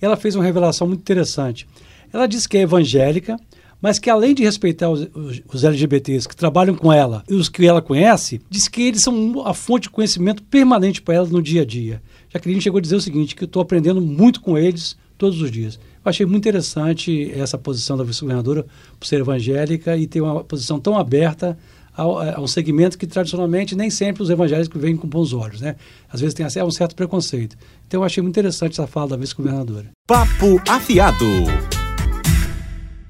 Ela 0.00 0.16
fez 0.16 0.36
uma 0.36 0.44
revelação 0.44 0.86
muito 0.86 1.00
interessante. 1.00 1.66
Ela 2.12 2.28
disse 2.28 2.48
que 2.48 2.56
é 2.56 2.60
evangélica, 2.60 3.36
mas 3.82 3.98
que 3.98 4.08
além 4.08 4.32
de 4.32 4.44
respeitar 4.44 4.88
os, 4.88 5.08
os, 5.52 5.64
LGBTs 5.64 6.28
que 6.28 6.36
trabalham 6.36 6.76
com 6.76 6.92
ela 6.92 7.24
e 7.28 7.34
os 7.34 7.48
que 7.48 7.66
ela 7.66 7.82
conhece, 7.82 8.40
diz 8.48 8.68
que 8.68 8.82
eles 8.82 9.02
são 9.02 9.44
a 9.44 9.52
fonte 9.52 9.84
de 9.84 9.90
conhecimento 9.90 10.40
permanente 10.44 11.02
para 11.02 11.16
ela 11.16 11.26
no 11.26 11.42
dia 11.42 11.62
a 11.62 11.64
dia. 11.64 12.00
Jaqueline 12.32 12.60
chegou 12.60 12.78
a 12.78 12.82
dizer 12.82 12.94
o 12.94 13.00
seguinte, 13.00 13.34
que 13.34 13.42
eu 13.42 13.46
estou 13.46 13.60
aprendendo 13.60 14.00
muito 14.00 14.40
com 14.40 14.56
eles 14.56 14.96
todos 15.16 15.42
os 15.42 15.50
dias. 15.50 15.80
Eu 16.04 16.10
achei 16.10 16.24
muito 16.24 16.46
interessante 16.46 17.32
essa 17.32 17.58
posição 17.58 17.96
da 17.96 18.04
vice-governadora 18.04 18.64
por 19.00 19.06
ser 19.06 19.18
evangélica 19.18 19.96
e 19.96 20.06
ter 20.06 20.20
uma 20.20 20.44
posição 20.44 20.78
tão 20.78 20.96
aberta 20.96 21.58
a, 21.98 22.40
um 22.40 22.46
segmento 22.46 22.96
que 22.96 23.06
tradicionalmente 23.06 23.74
nem 23.74 23.90
sempre 23.90 24.22
os 24.22 24.30
evangélicos 24.30 24.80
veem 24.80 24.96
com 24.96 25.08
bons 25.08 25.32
olhos, 25.32 25.60
né? 25.60 25.74
Às 26.08 26.20
vezes 26.20 26.34
tem 26.34 26.46
até 26.46 26.62
um 26.62 26.70
certo 26.70 26.94
preconceito. 26.94 27.56
Então 27.86 28.00
eu 28.00 28.04
achei 28.04 28.22
muito 28.22 28.34
interessante 28.34 28.72
essa 28.72 28.86
fala 28.86 29.08
da 29.08 29.16
vice-governadora. 29.16 29.90
Papo 30.06 30.62
afiado. 30.68 31.26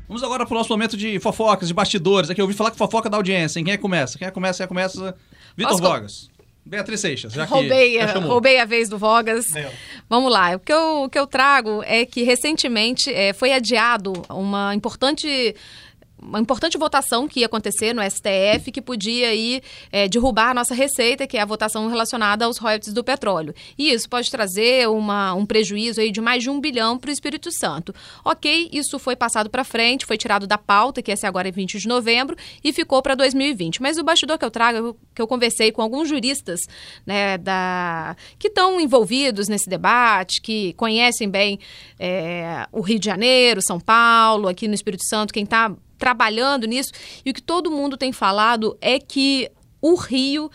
Vamos 0.09 0.23
agora 0.23 0.47
para 0.47 0.55
o 0.55 0.59
nosso 0.59 0.71
momento 0.71 0.97
de 0.97 1.21
fofocas, 1.21 1.69
de 1.69 1.75
bastidores. 1.75 2.31
Aqui 2.31 2.41
eu 2.41 2.47
ouvi 2.47 2.57
falar 2.57 2.71
que 2.71 2.79
fofoca 2.79 3.11
da 3.11 3.19
audiência, 3.19 3.59
hein? 3.59 3.65
Quem 3.67 3.75
é 3.75 3.77
que 3.77 3.83
começa? 3.83 4.17
Quem 4.17 4.27
é 4.27 4.31
que 4.31 4.35
começa? 4.35 4.57
Quem 4.59 4.65
é 4.65 4.67
que 4.67 4.69
começa? 4.69 5.15
Vitor. 5.55 5.79
Vogas. 5.79 6.31
Beatriz 6.65 7.01
Seixas, 7.01 7.33
já 7.33 7.47
roubei, 7.47 7.99
que 7.99 8.19
roubei 8.19 8.59
a 8.59 8.67
vez 8.67 8.91
do 8.91 8.99
Vogas. 8.99 9.47
Meu. 9.53 9.71
Vamos 10.07 10.31
lá. 10.31 10.55
O 10.55 10.59
que, 10.59 10.71
eu, 10.71 11.05
o 11.05 11.09
que 11.09 11.19
eu 11.19 11.27
trago 11.27 11.83
é 11.85 12.05
que 12.05 12.23
recentemente 12.23 13.11
é, 13.11 13.33
foi 13.33 13.55
adiado 13.55 14.13
uma 14.29 14.75
importante 14.75 15.57
uma 16.21 16.41
importante 16.41 16.77
votação 16.77 17.29
que 17.29 17.41
ia 17.41 17.47
acontecer 17.47 17.95
no 17.95 18.03
STF 18.03 18.73
que 18.73 18.83
podia 18.83 19.29
aí 19.29 19.63
é, 19.91 20.09
derrubar 20.09 20.51
a 20.51 20.55
nossa 20.55 20.75
receita, 20.75 21.27
que 21.27 21.37
é 21.37 21.41
a 21.41 21.45
votação 21.45 21.89
relacionada 21.89 22.45
aos 22.45 22.59
royalties 22.59 22.93
do 22.93 23.05
petróleo. 23.05 23.55
E 23.77 23.91
isso 23.91 24.09
pode 24.09 24.31
trazer 24.31 24.89
uma, 24.89 25.35
um 25.35 25.47
prejuízo 25.47 26.01
aí 26.01 26.11
de 26.11 26.21
mais 26.21 26.43
de 26.43 26.51
um 26.51 26.61
bilhão 26.61 26.99
para 26.99 27.09
o 27.09 27.13
Espírito 27.13 27.51
Santo. 27.53 27.95
Ok, 28.25 28.69
isso 28.73 28.99
foi 28.99 29.15
passado 29.17 29.49
para 29.49 29.65
frente, 29.65 30.07
foi 30.07 30.17
tirado 30.17 30.47
da 30.47 30.59
pauta, 30.59 31.01
que 31.01 31.11
esse 31.11 31.27
agora 31.27 31.49
é 31.49 31.53
20 31.53 31.79
de 31.79 31.89
novembro, 31.89 32.37
e 32.63 32.73
ficou 32.73 33.01
para 33.03 33.15
2020. 33.15 33.81
Mas 33.81 33.99
o 33.99 34.05
bastidor 34.05 34.39
que 34.39 34.45
eu 34.45 34.51
trago, 34.51 34.97
que 35.15 35.23
eu 35.23 35.27
conversei 35.27 35.71
com 35.71 35.83
alguns 35.83 36.09
juristas 36.09 36.61
né, 37.07 37.39
da, 37.39 38.17
que 38.39 38.49
estão 38.49 38.81
envolvidos 38.81 39.49
nesse 39.49 39.69
debate, 39.69 40.41
que 40.41 40.73
conhecem 40.75 41.29
bem 41.29 41.59
é, 41.99 42.67
o 42.73 42.81
Rio 42.81 42.99
de 42.99 43.07
Janeiro, 43.07 43.63
São 43.63 43.79
Paulo, 43.79 44.49
aqui 44.49 44.67
no 44.67 44.75
Espírito 44.75 45.05
Santo, 45.05 45.33
quem 45.33 45.45
está 45.45 45.75
trabalhando 45.99 46.67
nisso. 46.67 46.93
E 47.25 47.31
o 47.31 47.35
que 47.35 47.43
todo 47.43 47.71
mundo 47.71 47.97
tem 47.97 48.13
falado 48.13 48.77
é 48.81 48.99
que 48.99 49.51
o 49.81 49.95
Rio 49.95 50.51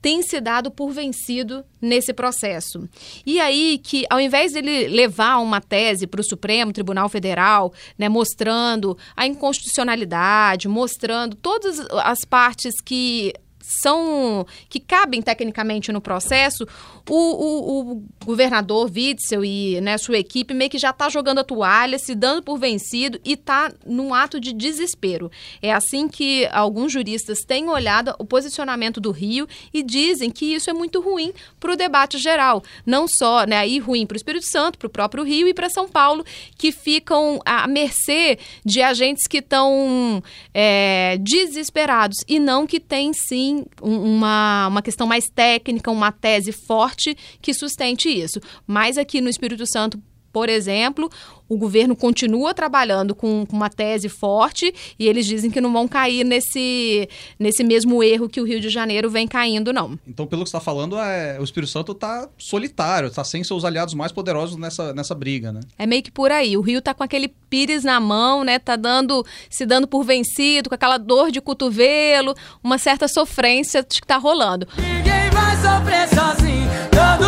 tem 0.00 0.22
se 0.22 0.40
dado 0.40 0.70
por 0.70 0.90
vencido 0.90 1.64
nesse 1.80 2.12
processo. 2.12 2.88
E 3.26 3.40
aí 3.40 3.78
que, 3.82 4.04
ao 4.08 4.20
invés 4.20 4.52
dele 4.52 4.88
levar 4.88 5.38
uma 5.38 5.60
tese 5.60 6.06
para 6.06 6.20
o 6.20 6.24
Supremo 6.24 6.72
Tribunal 6.72 7.08
Federal, 7.08 7.72
né, 7.98 8.08
mostrando 8.08 8.96
a 9.16 9.26
inconstitucionalidade, 9.26 10.68
mostrando 10.68 11.34
todas 11.36 11.80
as 12.04 12.20
partes 12.24 12.74
que 12.84 13.32
são 13.68 14.46
que 14.68 14.80
cabem 14.80 15.20
tecnicamente 15.20 15.92
no 15.92 16.00
processo, 16.00 16.66
o, 17.08 17.14
o, 17.14 17.92
o 17.92 18.02
governador 18.24 18.90
Witzel 18.90 19.44
e 19.44 19.80
né, 19.82 19.98
sua 19.98 20.18
equipe 20.18 20.54
meio 20.54 20.70
que 20.70 20.78
já 20.78 20.90
está 20.90 21.08
jogando 21.10 21.38
a 21.38 21.44
toalha, 21.44 21.98
se 21.98 22.14
dando 22.14 22.42
por 22.42 22.58
vencido 22.58 23.20
e 23.24 23.34
está 23.34 23.70
num 23.84 24.14
ato 24.14 24.40
de 24.40 24.54
desespero. 24.54 25.30
É 25.60 25.72
assim 25.72 26.08
que 26.08 26.46
alguns 26.50 26.92
juristas 26.92 27.40
têm 27.46 27.68
olhado 27.68 28.14
o 28.18 28.24
posicionamento 28.24 29.00
do 29.00 29.10
Rio 29.10 29.46
e 29.72 29.82
dizem 29.82 30.30
que 30.30 30.54
isso 30.54 30.70
é 30.70 30.72
muito 30.72 31.00
ruim 31.00 31.32
para 31.60 31.72
o 31.72 31.76
debate 31.76 32.16
geral. 32.16 32.62
Não 32.86 33.06
só 33.06 33.44
né, 33.44 33.58
aí 33.58 33.78
ruim 33.78 34.06
para 34.06 34.14
o 34.14 34.16
Espírito 34.16 34.46
Santo, 34.46 34.78
para 34.78 34.86
o 34.86 34.90
próprio 34.90 35.24
Rio 35.24 35.46
e 35.46 35.52
para 35.52 35.68
São 35.68 35.88
Paulo, 35.88 36.24
que 36.56 36.72
ficam 36.72 37.40
à 37.44 37.66
mercê 37.66 38.38
de 38.64 38.80
agentes 38.80 39.26
que 39.26 39.38
estão 39.38 40.22
é, 40.54 41.18
desesperados 41.20 42.16
e 42.26 42.38
não 42.38 42.66
que 42.66 42.80
tem 42.80 43.12
sim 43.12 43.57
uma, 43.80 44.68
uma 44.68 44.82
questão 44.82 45.06
mais 45.06 45.24
técnica, 45.28 45.90
uma 45.90 46.12
tese 46.12 46.52
forte 46.52 47.16
que 47.40 47.54
sustente 47.54 48.08
isso. 48.08 48.40
Mas 48.66 48.98
aqui 48.98 49.20
no 49.20 49.28
Espírito 49.28 49.66
Santo, 49.66 50.00
por 50.32 50.48
exemplo, 50.48 51.10
o 51.48 51.56
governo 51.56 51.96
continua 51.96 52.52
trabalhando 52.52 53.14
com, 53.14 53.46
com, 53.46 53.56
uma 53.56 53.70
tese 53.70 54.08
forte 54.08 54.72
e 54.98 55.08
eles 55.08 55.24
dizem 55.24 55.50
que 55.50 55.60
não 55.60 55.72
vão 55.72 55.88
cair 55.88 56.24
nesse, 56.24 57.08
nesse 57.38 57.64
mesmo 57.64 58.02
erro 58.02 58.28
que 58.28 58.40
o 58.40 58.44
Rio 58.44 58.60
de 58.60 58.68
Janeiro 58.68 59.08
vem 59.08 59.26
caindo, 59.26 59.72
não. 59.72 59.98
Então, 60.06 60.26
pelo 60.26 60.44
que 60.44 60.50
você 60.50 60.56
está 60.56 60.64
falando, 60.64 60.98
é, 60.98 61.38
o 61.40 61.44
Espírito 61.44 61.70
Santo 61.70 61.92
está 61.92 62.28
solitário, 62.36 63.08
está 63.08 63.24
sem 63.24 63.42
seus 63.42 63.64
aliados 63.64 63.94
mais 63.94 64.12
poderosos 64.12 64.56
nessa, 64.56 64.92
nessa 64.92 65.14
briga, 65.14 65.50
né? 65.50 65.60
É 65.78 65.86
meio 65.86 66.02
que 66.02 66.10
por 66.10 66.30
aí. 66.30 66.56
O 66.56 66.60
Rio 66.60 66.80
está 66.80 66.92
com 66.92 67.02
aquele 67.02 67.28
pires 67.28 67.82
na 67.84 67.98
mão, 67.98 68.44
né? 68.44 68.58
Tá 68.58 68.76
dando, 68.76 69.24
se 69.48 69.64
dando 69.64 69.88
por 69.88 70.04
vencido, 70.04 70.68
com 70.68 70.74
aquela 70.74 70.98
dor 70.98 71.30
de 71.30 71.40
cotovelo, 71.40 72.34
uma 72.62 72.76
certa 72.76 73.08
sofrência 73.08 73.82
que 73.82 73.96
está 73.96 74.18
rolando. 74.18 74.68
Ninguém 74.76 75.30
vai 75.30 75.56
sofrer 75.56 76.08
sozinho, 76.08 76.68
todo. 76.90 77.27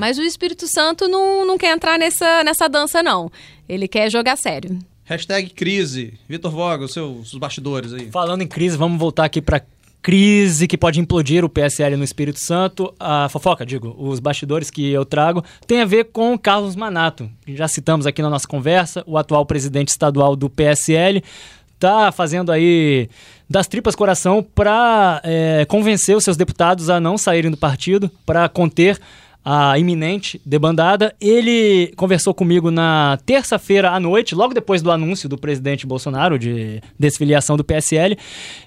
Mas 0.00 0.16
o 0.16 0.22
Espírito 0.22 0.66
Santo 0.66 1.06
não, 1.08 1.46
não 1.46 1.58
quer 1.58 1.76
entrar 1.76 1.98
nessa, 1.98 2.42
nessa 2.42 2.68
dança, 2.70 3.02
não. 3.02 3.30
Ele 3.68 3.86
quer 3.86 4.10
jogar 4.10 4.34
sério. 4.36 4.78
Hashtag 5.04 5.50
crise. 5.50 6.14
Vitor 6.26 6.50
Voga, 6.50 6.86
os 6.86 6.92
seus 6.94 7.34
bastidores 7.34 7.92
aí. 7.92 8.10
Falando 8.10 8.40
em 8.40 8.46
crise, 8.46 8.78
vamos 8.78 8.98
voltar 8.98 9.26
aqui 9.26 9.42
para 9.42 9.60
crise 10.00 10.66
que 10.66 10.78
pode 10.78 10.98
implodir 10.98 11.44
o 11.44 11.50
PSL 11.50 11.96
no 11.96 12.04
Espírito 12.04 12.40
Santo, 12.40 12.94
a 12.98 13.28
fofoca, 13.28 13.66
digo, 13.66 13.94
os 13.98 14.18
bastidores 14.18 14.70
que 14.70 14.90
eu 14.90 15.04
trago, 15.04 15.44
tem 15.66 15.82
a 15.82 15.84
ver 15.84 16.04
com 16.06 16.38
Carlos 16.38 16.74
Manato. 16.74 17.30
Já 17.46 17.68
citamos 17.68 18.06
aqui 18.06 18.22
na 18.22 18.30
nossa 18.30 18.48
conversa, 18.48 19.04
o 19.06 19.18
atual 19.18 19.44
presidente 19.44 19.88
estadual 19.88 20.34
do 20.34 20.48
PSL 20.48 21.22
está 21.74 22.10
fazendo 22.10 22.50
aí 22.50 23.10
das 23.48 23.66
tripas 23.66 23.94
coração 23.94 24.42
para 24.42 25.20
é, 25.24 25.66
convencer 25.66 26.16
os 26.16 26.24
seus 26.24 26.38
deputados 26.38 26.88
a 26.88 26.98
não 26.98 27.18
saírem 27.18 27.50
do 27.50 27.56
partido, 27.58 28.10
para 28.24 28.48
conter 28.48 28.98
a 29.44 29.78
iminente 29.78 30.40
debandada. 30.44 31.14
Ele 31.20 31.92
conversou 31.96 32.34
comigo 32.34 32.70
na 32.70 33.18
terça-feira 33.24 33.90
à 33.90 34.00
noite, 34.00 34.34
logo 34.34 34.54
depois 34.54 34.82
do 34.82 34.90
anúncio 34.90 35.28
do 35.28 35.38
presidente 35.38 35.86
Bolsonaro 35.86 36.38
de 36.38 36.80
desfiliação 36.98 37.56
do 37.56 37.64
PSL. 37.64 38.16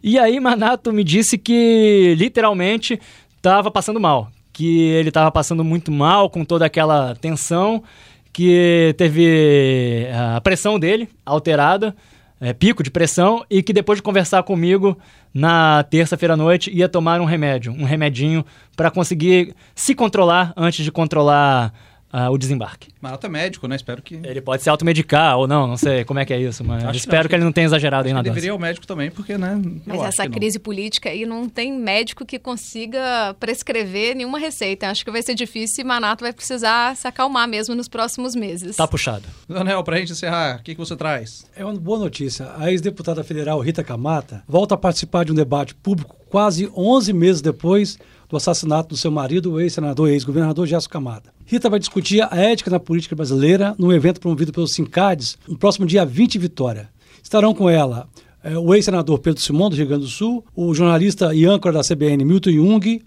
E 0.03 0.17
aí 0.17 0.39
Manato 0.39 0.91
me 0.91 1.03
disse 1.03 1.37
que 1.37 2.15
literalmente 2.17 2.99
estava 3.37 3.69
passando 3.69 3.99
mal, 3.99 4.29
que 4.51 4.81
ele 4.81 5.09
estava 5.09 5.31
passando 5.31 5.63
muito 5.63 5.91
mal 5.91 6.29
com 6.29 6.43
toda 6.43 6.65
aquela 6.65 7.15
tensão, 7.15 7.83
que 8.31 8.95
teve 8.97 10.07
a 10.13 10.41
pressão 10.41 10.79
dele 10.79 11.07
alterada 11.25 11.95
é, 12.39 12.53
pico 12.53 12.83
de 12.83 12.91
pressão 12.91 13.45
e 13.49 13.63
que 13.63 13.73
depois 13.73 13.97
de 13.97 14.03
conversar 14.03 14.43
comigo 14.43 14.97
na 15.33 15.83
terça-feira 15.83 16.33
à 16.33 16.37
noite 16.37 16.71
ia 16.71 16.89
tomar 16.89 17.21
um 17.21 17.25
remédio, 17.25 17.71
um 17.71 17.85
remedinho 17.85 18.45
para 18.75 18.91
conseguir 18.91 19.55
se 19.73 19.95
controlar 19.95 20.53
antes 20.55 20.83
de 20.83 20.91
controlar 20.91 21.73
uh, 22.13 22.29
o 22.31 22.37
desembarque. 22.37 22.89
Marato 23.01 23.25
é 23.25 23.29
médico, 23.29 23.67
né? 23.67 23.75
Espero 23.75 24.01
que. 24.01 24.15
Ele 24.23 24.39
pode 24.39 24.61
se 24.61 24.69
automedicar 24.69 25.37
ou 25.37 25.47
não, 25.47 25.67
não 25.67 25.77
sei 25.77 26.05
como 26.05 26.19
é 26.19 26.25
que 26.25 26.33
é 26.33 26.39
isso, 26.39 26.63
mas 26.63 26.83
Acho 26.83 26.99
espero 26.99 27.23
não, 27.23 27.29
que 27.29 27.35
ele 27.35 27.43
não 27.43 27.51
tenha 27.51 27.65
exagerado 27.65 28.07
na 28.13 28.21
deveria 28.21 28.49
ir 28.49 28.51
ao 28.51 28.59
médico 28.59 28.85
também, 28.85 29.09
porque, 29.09 29.37
né? 29.37 29.59
Mas 29.85 29.95
eu 29.95 30.01
acho 30.01 30.09
essa 30.09 30.23
que 30.23 30.29
não. 30.29 30.37
crise 30.37 30.59
política 30.59 31.09
aí 31.09 31.25
não 31.25 31.49
tem 31.49 31.73
médico 31.73 32.25
que 32.25 32.37
consiga 32.37 33.35
prescrever 33.39 34.15
nenhuma 34.15 34.37
receita. 34.37 34.89
Acho 34.89 35.03
que 35.03 35.11
vai 35.11 35.21
ser 35.21 35.33
difícil 35.33 35.83
e 35.83 35.87
Manato 35.87 36.23
vai 36.23 36.31
precisar 36.31 36.95
se 36.95 37.07
acalmar 37.07 37.47
mesmo 37.47 37.73
nos 37.73 37.87
próximos 37.87 38.35
meses. 38.35 38.75
Tá 38.75 38.87
puxado. 38.87 39.23
Daniel, 39.47 39.83
pra 39.83 39.97
gente 39.97 40.11
encerrar, 40.11 40.59
o 40.59 40.63
que, 40.63 40.75
que 40.75 40.79
você 40.79 40.95
traz? 40.95 41.45
É 41.55 41.65
uma 41.65 41.73
boa 41.73 41.99
notícia. 41.99 42.51
A 42.57 42.71
ex-deputada 42.71 43.23
federal 43.23 43.59
Rita 43.59 43.83
Camata 43.83 44.43
volta 44.47 44.75
a 44.75 44.77
participar 44.77 45.25
de 45.25 45.31
um 45.31 45.35
debate 45.35 45.73
público 45.75 46.15
quase 46.29 46.67
11 46.75 47.13
meses 47.13 47.41
depois 47.41 47.97
do 48.29 48.37
assassinato 48.37 48.89
do 48.89 48.97
seu 48.97 49.11
marido, 49.11 49.53
o 49.53 49.59
ex-senador 49.59 50.09
e 50.09 50.13
ex-governador 50.13 50.67
Gerson 50.67 50.89
Camata. 50.89 51.33
Rita 51.45 51.69
vai 51.69 51.79
discutir 51.79 52.21
a 52.21 52.35
ética 52.35 52.71
na 52.71 52.79
política 52.79 53.15
brasileira 53.15 53.75
num 53.77 53.91
evento 53.91 54.19
promovido 54.19 54.51
pelo 54.51 54.67
Sincades 54.67 55.37
no 55.47 55.57
próximo 55.57 55.85
dia 55.85 56.05
20 56.05 56.35
em 56.35 56.39
Vitória. 56.39 56.89
Estarão 57.21 57.53
com 57.53 57.69
ela 57.69 58.07
eh, 58.43 58.57
o 58.57 58.73
ex-senador 58.73 59.19
Pedro 59.19 59.41
Simão, 59.41 59.69
do 59.69 59.75
Rio 59.75 59.87
Grande 59.87 60.03
do 60.03 60.09
Sul, 60.09 60.43
o 60.55 60.73
jornalista 60.73 61.33
e 61.33 61.45
âncora 61.45 61.73
da 61.73 61.83
CBN 61.83 62.25
Milton 62.25 62.51
Jung 62.51 63.01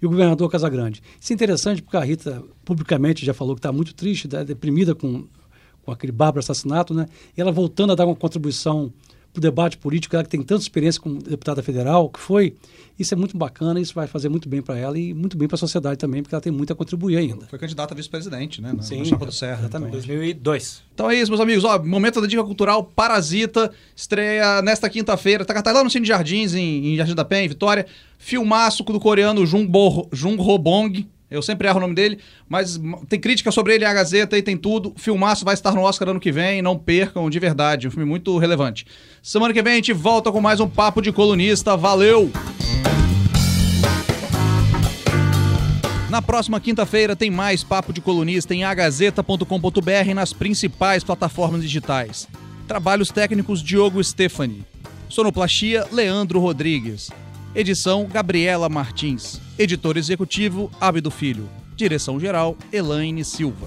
e 0.00 0.06
o 0.06 0.08
governador 0.08 0.50
Casagrande. 0.50 1.02
Isso 1.20 1.32
é 1.32 1.34
interessante 1.34 1.82
porque 1.82 1.96
a 1.96 2.04
Rita 2.04 2.42
publicamente 2.64 3.24
já 3.24 3.32
falou 3.32 3.54
que 3.54 3.60
está 3.60 3.72
muito 3.72 3.94
triste, 3.94 4.28
tá 4.28 4.42
deprimida 4.44 4.94
com, 4.94 5.24
com 5.82 5.90
aquele 5.90 6.12
bárbaro 6.12 6.40
assassinato, 6.40 6.92
né? 6.92 7.06
E 7.36 7.40
ela 7.40 7.50
voltando 7.50 7.92
a 7.92 7.94
dar 7.94 8.06
uma 8.06 8.16
contribuição 8.16 8.92
para 9.36 9.40
o 9.40 9.42
debate 9.42 9.76
político, 9.76 10.16
ela 10.16 10.24
que 10.24 10.30
tem 10.30 10.42
tanta 10.42 10.62
experiência 10.62 11.00
como 11.00 11.22
deputada 11.22 11.62
federal, 11.62 12.08
que 12.08 12.18
foi, 12.18 12.54
isso 12.98 13.12
é 13.12 13.16
muito 13.16 13.36
bacana, 13.36 13.78
isso 13.78 13.94
vai 13.94 14.06
fazer 14.06 14.28
muito 14.28 14.48
bem 14.48 14.62
para 14.62 14.78
ela 14.78 14.98
e 14.98 15.12
muito 15.12 15.36
bem 15.36 15.46
para 15.46 15.56
a 15.56 15.58
sociedade 15.58 15.98
também, 15.98 16.22
porque 16.22 16.34
ela 16.34 16.40
tem 16.40 16.52
muito 16.52 16.72
a 16.72 16.76
contribuir 16.76 17.18
ainda. 17.18 17.46
Foi 17.46 17.58
candidata 17.58 17.92
a 17.92 17.96
vice-presidente, 17.96 18.62
né? 18.62 18.72
Na, 18.72 18.82
Sim, 18.82 18.98
na 18.98 19.04
chapa 19.04 19.26
do 19.26 19.32
Serra. 19.32 19.60
exatamente. 19.60 19.88
Então. 19.88 20.00
2002. 20.00 20.82
Então 20.94 21.10
é 21.10 21.16
isso, 21.16 21.30
meus 21.30 21.40
amigos. 21.40 21.64
Ó, 21.64 21.78
momento 21.82 22.20
da 22.20 22.26
dica 22.26 22.42
cultural 22.42 22.84
Parasita. 22.84 23.70
Estreia 23.94 24.62
nesta 24.62 24.88
quinta-feira. 24.88 25.44
Tá 25.44 25.52
cartaz 25.52 25.76
lá 25.76 25.84
no 25.84 25.90
Cine 25.90 26.04
de 26.04 26.08
Jardins, 26.08 26.54
em, 26.54 26.94
em 26.94 26.96
Jardim 26.96 27.14
da 27.14 27.24
Penha, 27.24 27.44
em 27.44 27.48
Vitória. 27.48 27.86
Filmaço 28.18 28.82
do 28.82 28.98
coreano 28.98 29.44
Jung, 29.44 29.66
Bo, 29.66 30.08
Jung 30.10 30.40
Ho-bong. 30.40 31.06
Eu 31.30 31.42
sempre 31.42 31.66
erro 31.66 31.78
o 31.78 31.80
nome 31.80 31.94
dele, 31.94 32.18
mas 32.48 32.80
tem 33.08 33.18
crítica 33.18 33.50
sobre 33.50 33.74
ele, 33.74 33.84
a 33.84 33.92
Gazeta 33.92 34.38
e 34.38 34.42
tem 34.42 34.56
tudo. 34.56 34.92
Filmaço 34.96 35.44
vai 35.44 35.54
estar 35.54 35.72
no 35.72 35.82
Oscar 35.82 36.08
ano 36.08 36.20
que 36.20 36.30
vem, 36.30 36.62
não 36.62 36.78
percam, 36.78 37.28
de 37.28 37.38
verdade. 37.40 37.88
Um 37.88 37.90
filme 37.90 38.08
muito 38.08 38.36
relevante. 38.38 38.86
Semana 39.20 39.52
que 39.52 39.62
vem 39.62 39.72
a 39.72 39.76
gente 39.76 39.92
volta 39.92 40.30
com 40.30 40.40
mais 40.40 40.60
um 40.60 40.68
Papo 40.68 41.02
de 41.02 41.10
Colunista. 41.10 41.76
Valeu! 41.76 42.30
Na 46.08 46.22
próxima 46.22 46.60
quinta-feira 46.60 47.16
tem 47.16 47.30
mais 47.30 47.64
Papo 47.64 47.92
de 47.92 48.00
Colunista 48.00 48.54
em 48.54 48.62
agazeta.com.br 48.62 50.08
e 50.08 50.14
nas 50.14 50.32
principais 50.32 51.02
plataformas 51.02 51.60
digitais. 51.60 52.28
Trabalhos 52.68 53.10
técnicos 53.10 53.62
Diogo 53.62 54.02
Stefani. 54.02 54.64
Sonoplastia 55.08 55.86
Leandro 55.90 56.38
Rodrigues. 56.38 57.10
Edição 57.56 58.04
Gabriela 58.04 58.68
Martins. 58.68 59.40
Editor 59.58 59.96
executivo 59.96 60.70
Abdo 60.78 61.10
Filho. 61.10 61.48
Direção 61.74 62.20
geral 62.20 62.54
Elaine 62.70 63.24
Silva. 63.24 63.66